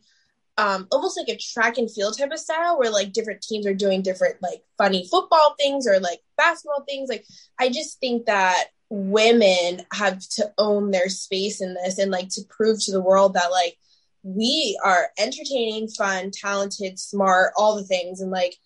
[0.58, 3.76] um almost like a track and field type of style where like different teams are
[3.76, 7.08] doing different like funny football things or like basketball things.
[7.08, 7.26] Like
[7.60, 12.42] I just think that women have to own their space in this and like to
[12.50, 13.78] prove to the world that like
[14.24, 18.58] we are entertaining, fun, talented, smart, all the things and like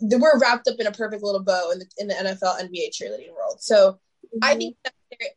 [0.00, 3.34] we're wrapped up in a perfect little bow in the, in the NFL NBA cheerleading
[3.34, 3.60] world.
[3.60, 4.38] So mm-hmm.
[4.42, 4.76] I think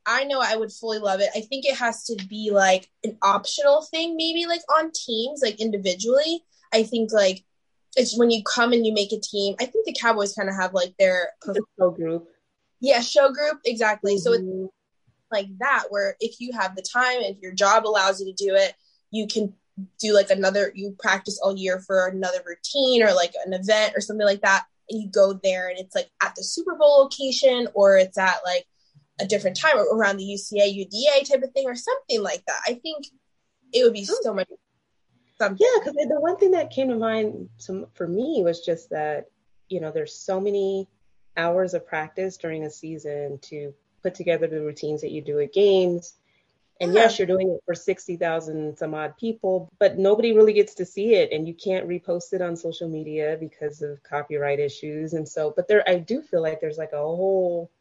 [0.06, 1.30] I know I would fully love it.
[1.36, 5.60] I think it has to be like an optional thing, maybe like on teams, like
[5.60, 6.44] individually.
[6.74, 7.44] I think like
[7.96, 9.56] it's when you come and you make a team.
[9.60, 11.30] I think the Cowboys kind of have like their
[11.80, 12.28] show group.
[12.80, 14.14] Yeah, show group exactly.
[14.14, 14.20] Mm-hmm.
[14.20, 14.66] So it's mm-hmm.
[15.32, 18.56] like that where if you have the time, if your job allows you to do
[18.56, 18.74] it,
[19.12, 19.54] you can
[20.00, 24.02] do like another you practice all year for another routine or like an event or
[24.02, 27.68] something like that and you go there and it's like at the super bowl location
[27.74, 28.66] or it's at like
[29.20, 32.60] a different time or around the uca uda type of thing or something like that
[32.68, 33.08] i think
[33.74, 34.20] it would be oh.
[34.22, 34.48] so much
[35.40, 35.58] something.
[35.60, 39.26] yeah because the one thing that came to mind some, for me was just that
[39.70, 40.88] you know there's so many
[41.36, 45.54] hours of practice during a season to put together the routines that you do at
[45.54, 46.14] games
[46.84, 50.86] and yes, you're doing it for 60,000 some odd people, but nobody really gets to
[50.86, 55.14] see it and you can't repost it on social media because of copyright issues.
[55.14, 57.72] And so, but there, I do feel like there's like a whole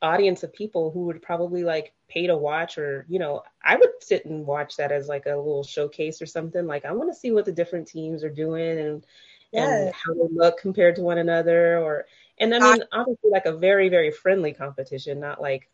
[0.00, 3.90] audience of people who would probably like pay to watch or, you know, I would
[4.00, 6.66] sit and watch that as like a little showcase or something.
[6.66, 9.06] Like, I want to see what the different teams are doing and,
[9.52, 9.68] yes.
[9.70, 12.06] and how they look compared to one another or,
[12.38, 15.68] and I mean, obviously like a very, very friendly competition, not like,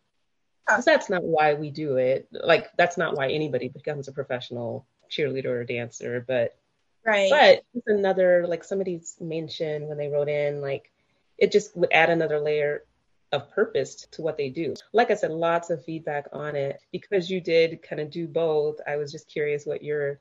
[0.71, 2.29] because that's not why we do it.
[2.33, 6.25] Like that's not why anybody becomes a professional cheerleader or dancer.
[6.27, 6.57] But
[7.05, 7.31] right.
[7.31, 10.91] But it's another like somebody's mentioned when they wrote in like
[11.39, 12.85] it just would add another layer
[13.33, 14.75] of purpose to what they do.
[14.93, 18.81] Like I said, lots of feedback on it because you did kind of do both.
[18.87, 20.21] I was just curious what your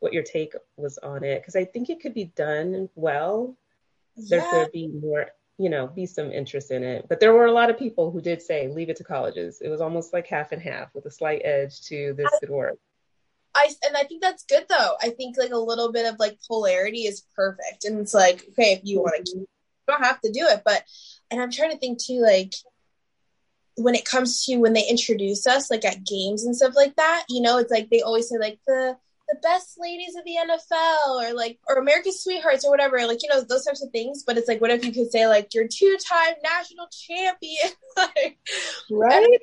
[0.00, 3.56] what your take was on it because I think it could be done well.
[4.16, 4.38] Yeah.
[4.40, 5.28] There could be more
[5.58, 7.06] you know, be some interest in it.
[7.08, 9.60] But there were a lot of people who did say leave it to colleges.
[9.60, 12.78] It was almost like half and half with a slight edge to this could work.
[13.54, 14.94] I and I think that's good though.
[15.02, 17.84] I think like a little bit of like polarity is perfect.
[17.84, 19.48] And it's like, okay, if you want to you
[19.88, 20.62] don't have to do it.
[20.64, 20.84] But
[21.30, 22.54] and I'm trying to think too, like
[23.74, 27.24] when it comes to when they introduce us like at games and stuff like that,
[27.28, 28.96] you know, it's like they always say like the
[29.28, 33.28] the best ladies of the NFL or like or America's sweethearts or whatever, like you
[33.28, 34.24] know those types of things.
[34.26, 38.38] But it's like, what if you could say like your two-time national champion, like
[38.90, 39.38] right,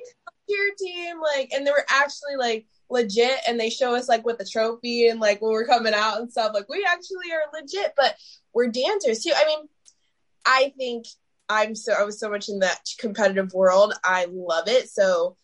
[0.48, 4.38] your team, like, and they were actually like legit, and they show us like with
[4.38, 6.52] the trophy and like when we're coming out and stuff.
[6.52, 8.16] Like we actually are legit, but
[8.52, 9.32] we're dancers too.
[9.34, 9.68] I mean,
[10.44, 11.06] I think
[11.48, 13.94] I'm so I was so much in that competitive world.
[14.04, 14.88] I love it.
[14.88, 15.36] So.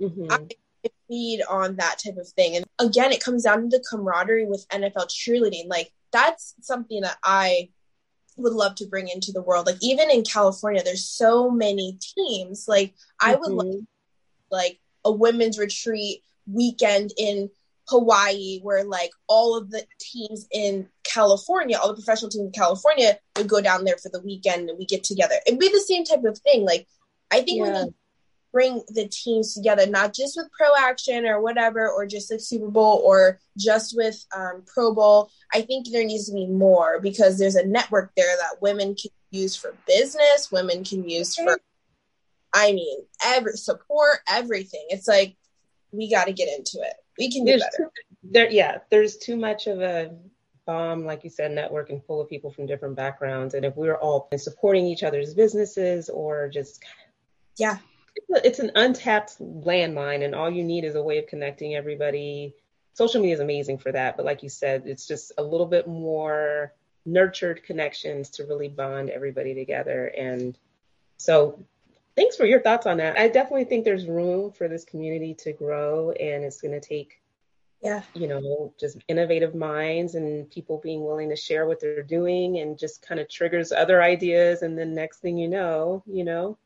[0.00, 0.30] Mm-hmm.
[0.30, 0.46] I,
[1.08, 2.56] feed on that type of thing.
[2.56, 5.68] And again, it comes down to the camaraderie with NFL cheerleading.
[5.68, 7.70] Like that's something that I
[8.36, 9.66] would love to bring into the world.
[9.66, 12.66] Like even in California, there's so many teams.
[12.68, 13.68] Like I would mm-hmm.
[13.70, 13.86] love
[14.50, 17.50] like a women's retreat weekend in
[17.88, 23.18] Hawaii where like all of the teams in California, all the professional teams in California
[23.36, 25.34] would go down there for the weekend and we get together.
[25.46, 26.64] It'd be the same type of thing.
[26.64, 26.86] Like
[27.30, 27.64] I think yeah.
[27.64, 27.94] we need
[28.58, 32.66] bring the teams together, not just with Pro Action or whatever, or just like Super
[32.66, 35.30] Bowl or just with um, Pro Bowl.
[35.54, 39.12] I think there needs to be more because there's a network there that women can
[39.30, 41.56] use for business, women can use for,
[42.52, 44.86] I mean, every support, everything.
[44.88, 45.36] It's like
[45.92, 46.94] we got to get into it.
[47.16, 47.92] We can do there's better.
[47.94, 50.16] Too, there, yeah, there's too much of a
[50.66, 53.54] bomb, like you said, network and full of people from different backgrounds.
[53.54, 56.82] And if we we're all supporting each other's businesses or just
[57.56, 57.78] yeah
[58.28, 62.54] it's an untapped landmine, and all you need is a way of connecting everybody.
[62.94, 65.86] Social media is amazing for that, but like you said, it's just a little bit
[65.86, 66.72] more
[67.06, 70.06] nurtured connections to really bond everybody together.
[70.06, 70.58] And
[71.16, 71.64] so,
[72.16, 73.18] thanks for your thoughts on that.
[73.18, 77.20] I definitely think there's room for this community to grow, and it's going to take
[77.80, 82.58] yeah you know just innovative minds and people being willing to share what they're doing
[82.58, 86.58] and just kind of triggers other ideas and then next thing you know you know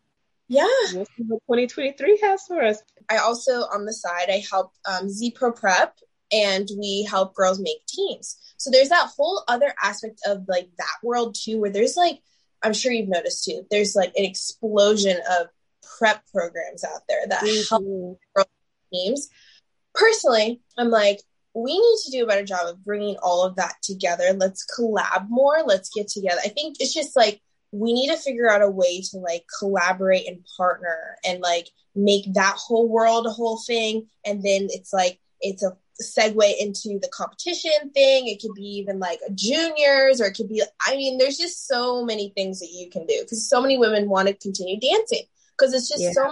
[0.48, 0.66] yeah.
[0.92, 2.82] What 2023 has for us.
[3.08, 5.96] I also, on the side, I help um, Z Pro Prep
[6.30, 8.36] and we help girls make teams.
[8.56, 12.20] So there's that whole other aspect of like that world too, where there's like,
[12.62, 15.48] I'm sure you've noticed too, there's like an explosion of
[15.98, 17.62] prep programs out there that mm-hmm.
[17.68, 18.46] help girls
[18.92, 19.28] teams.
[19.94, 21.20] Personally, I'm like,
[21.54, 24.32] we need to do a better job of bringing all of that together.
[24.34, 25.62] Let's collab more.
[25.66, 26.40] Let's get together.
[26.42, 27.42] I think it's just like
[27.72, 32.32] we need to figure out a way to like collaborate and partner and like make
[32.34, 34.06] that whole world a whole thing.
[34.24, 38.28] And then it's like, it's a segue into the competition thing.
[38.28, 42.04] It could be even like juniors, or it could be, I mean, there's just so
[42.04, 45.24] many things that you can do because so many women want to continue dancing
[45.56, 46.12] because it's just yeah.
[46.12, 46.24] so.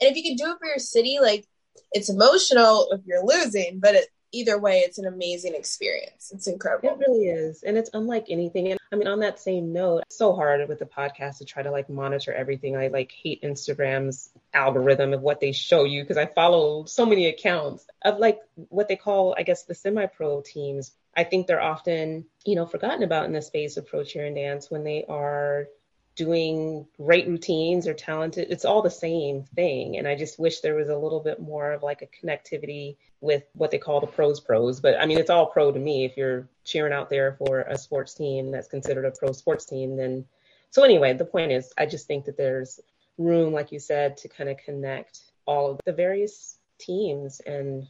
[0.00, 1.46] And if you can do it for your city, like
[1.92, 6.32] it's emotional if you're losing, but it, either way, it's an amazing experience.
[6.34, 6.90] It's incredible.
[6.90, 7.62] It really is.
[7.62, 8.70] And it's unlike anything.
[8.70, 11.62] And I mean, on that same note, it's so hard with the podcast to try
[11.62, 12.76] to like monitor everything.
[12.76, 17.26] I like hate Instagram's algorithm of what they show you because I follow so many
[17.26, 20.92] accounts of like what they call, I guess, the semi pro teams.
[21.16, 24.34] I think they're often, you know, forgotten about in the space of pro cheer and
[24.34, 25.68] dance when they are
[26.16, 28.48] doing great routines or talented.
[28.50, 29.96] It's all the same thing.
[29.96, 33.42] And I just wish there was a little bit more of like a connectivity with
[33.54, 34.80] what they call the pros pros.
[34.80, 36.04] But I mean, it's all pro to me.
[36.04, 39.96] If you're cheering out there for a sports team that's considered a pro sports team,
[39.96, 40.24] then
[40.70, 42.80] so anyway, the point is, I just think that there's
[43.16, 47.86] room, like you said, to kind of connect all of the various teams and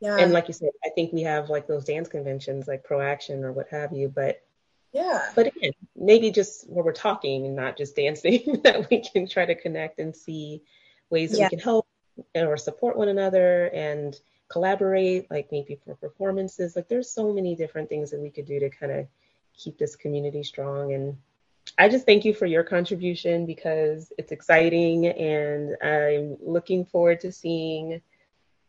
[0.00, 0.16] yeah.
[0.18, 3.44] and like you said, I think we have like those dance conventions like Pro Action
[3.44, 4.42] or what have you, but
[4.92, 5.30] yeah.
[5.34, 9.46] But again, maybe just where we're talking and not just dancing, that we can try
[9.46, 10.62] to connect and see
[11.10, 11.44] ways that yeah.
[11.46, 11.86] we can help
[12.34, 14.18] or support one another and
[14.48, 16.76] collaborate, like maybe for performances.
[16.76, 19.06] Like there's so many different things that we could do to kind of
[19.56, 20.92] keep this community strong.
[20.92, 21.18] And
[21.78, 27.32] I just thank you for your contribution because it's exciting and I'm looking forward to
[27.32, 28.00] seeing,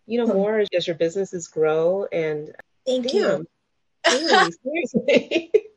[0.05, 0.33] you know, hmm.
[0.33, 2.53] more as your businesses grow and
[2.85, 3.47] thank you.
[4.05, 5.51] Really, seriously.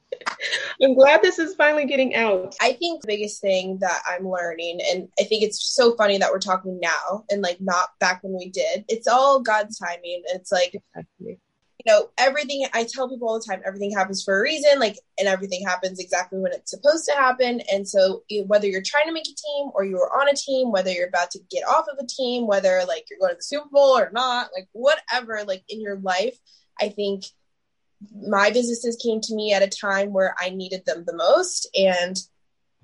[0.82, 2.54] I'm glad this is finally getting out.
[2.60, 6.30] I think the biggest thing that I'm learning, and I think it's so funny that
[6.30, 10.22] we're talking now and like not back when we did, it's all God's timing.
[10.28, 11.38] It's like, exactly.
[11.84, 14.98] you know, everything I tell people all the time, everything happens for a reason, like,
[15.18, 17.60] and everything happens exactly when it's supposed to happen.
[17.70, 20.90] And so, whether you're trying to make a team or you're on a team, whether
[20.90, 23.68] you're about to get off of a team, whether like you're going to the Super
[23.70, 26.38] Bowl or not, like, whatever, like in your life,
[26.80, 27.24] I think
[28.22, 31.68] my businesses came to me at a time where I needed them the most.
[31.78, 32.16] And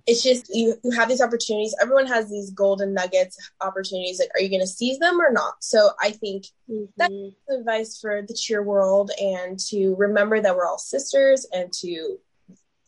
[0.07, 1.75] it's just you, you have these opportunities.
[1.81, 4.21] Everyone has these golden nuggets opportunities.
[4.21, 5.55] Like, are you going to seize them or not?
[5.61, 6.85] So I think mm-hmm.
[6.97, 7.14] that's
[7.51, 12.19] advice for the cheer world and to remember that we're all sisters and to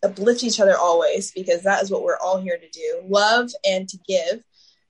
[0.05, 3.89] uplift each other always because that is what we're all here to do love and
[3.89, 4.45] to give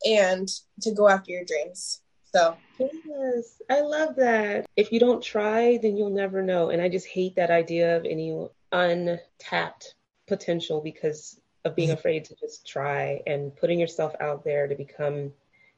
[0.06, 0.48] and
[0.82, 2.02] to go after your dreams.
[2.32, 4.66] So, yes, I love that.
[4.76, 6.70] If you don't try, then you'll never know.
[6.70, 9.94] And I just hate that idea of any untapped
[10.26, 11.98] potential because of being mm-hmm.
[11.98, 15.32] afraid to just try and putting yourself out there to become,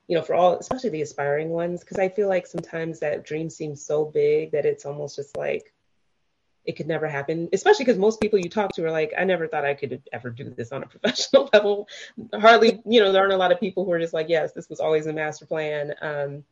[0.08, 1.80] you know, for all, especially the aspiring ones.
[1.80, 5.72] Because I feel like sometimes that dream seems so big that it's almost just like,
[6.64, 9.48] it could never happen, especially because most people you talk to are like, I never
[9.48, 11.88] thought I could ever do this on a professional level.
[12.34, 14.68] Hardly, you know, there aren't a lot of people who are just like, yes, this
[14.68, 16.44] was always a master plan um,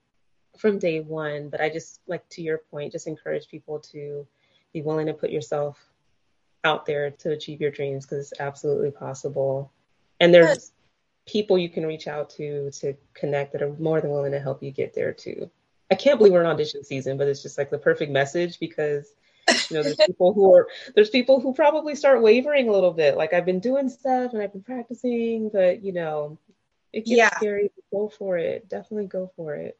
[0.56, 1.50] from day one.
[1.50, 4.26] But I just, like to your point, just encourage people to
[4.72, 5.78] be willing to put yourself
[6.64, 9.70] out there to achieve your dreams because it's absolutely possible.
[10.20, 10.72] And there's
[11.26, 14.62] people you can reach out to to connect that are more than willing to help
[14.62, 15.50] you get there too.
[15.90, 19.12] I can't believe we're in audition season, but it's just like the perfect message because
[19.70, 23.16] you know there's people who are there's people who probably start wavering a little bit.
[23.16, 26.38] Like I've been doing stuff and I've been practicing, but you know,
[26.92, 27.36] it gets yeah.
[27.36, 27.70] scary.
[27.92, 28.68] Go for it.
[28.68, 29.78] Definitely go for it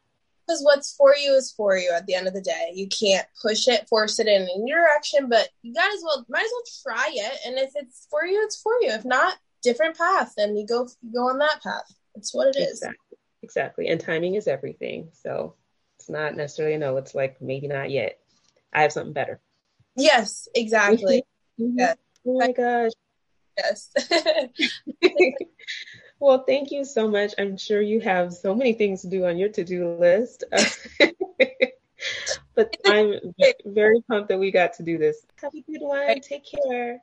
[0.49, 2.71] because what's for you is for you at the end of the day.
[2.73, 6.43] You can't push it, force it in any direction, but you got as well might
[6.43, 7.39] as well try it.
[7.45, 8.89] And if it's for you, it's for you.
[8.89, 11.93] If not, different path, and you go you go on that path.
[12.15, 12.81] It's what it is.
[12.81, 13.17] Exactly.
[13.43, 13.87] Exactly.
[13.87, 15.09] And timing is everything.
[15.13, 15.53] So
[15.97, 16.97] it's not necessarily no.
[16.97, 18.19] It's like maybe not yet.
[18.73, 19.39] I have something better.
[19.99, 21.23] Yes, exactly.
[21.59, 21.79] mm-hmm.
[21.79, 21.97] yes.
[22.25, 22.91] Oh my gosh.
[23.57, 23.91] Yes.
[26.19, 27.33] Well, thank you so much.
[27.37, 30.43] I'm sure you have so many things to do on your to do list.
[32.55, 33.13] but I'm
[33.65, 35.25] very pumped that we got to do this.
[35.41, 36.19] Have a good one.
[36.19, 37.01] Take care.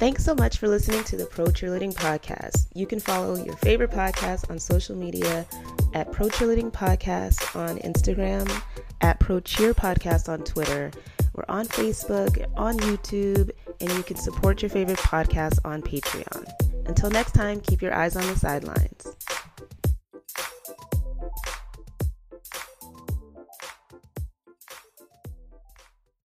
[0.00, 2.66] Thanks so much for listening to the Pro Cheerleading Podcast.
[2.74, 5.46] You can follow your favorite podcast on social media
[5.94, 8.50] at Pro Cheerleading Podcast on Instagram,
[9.00, 10.90] at Pro Cheer Podcast on Twitter.
[11.38, 16.50] We're on Facebook, on YouTube, and you can support your favorite podcast on Patreon.
[16.88, 19.06] Until next time, keep your eyes on the sidelines.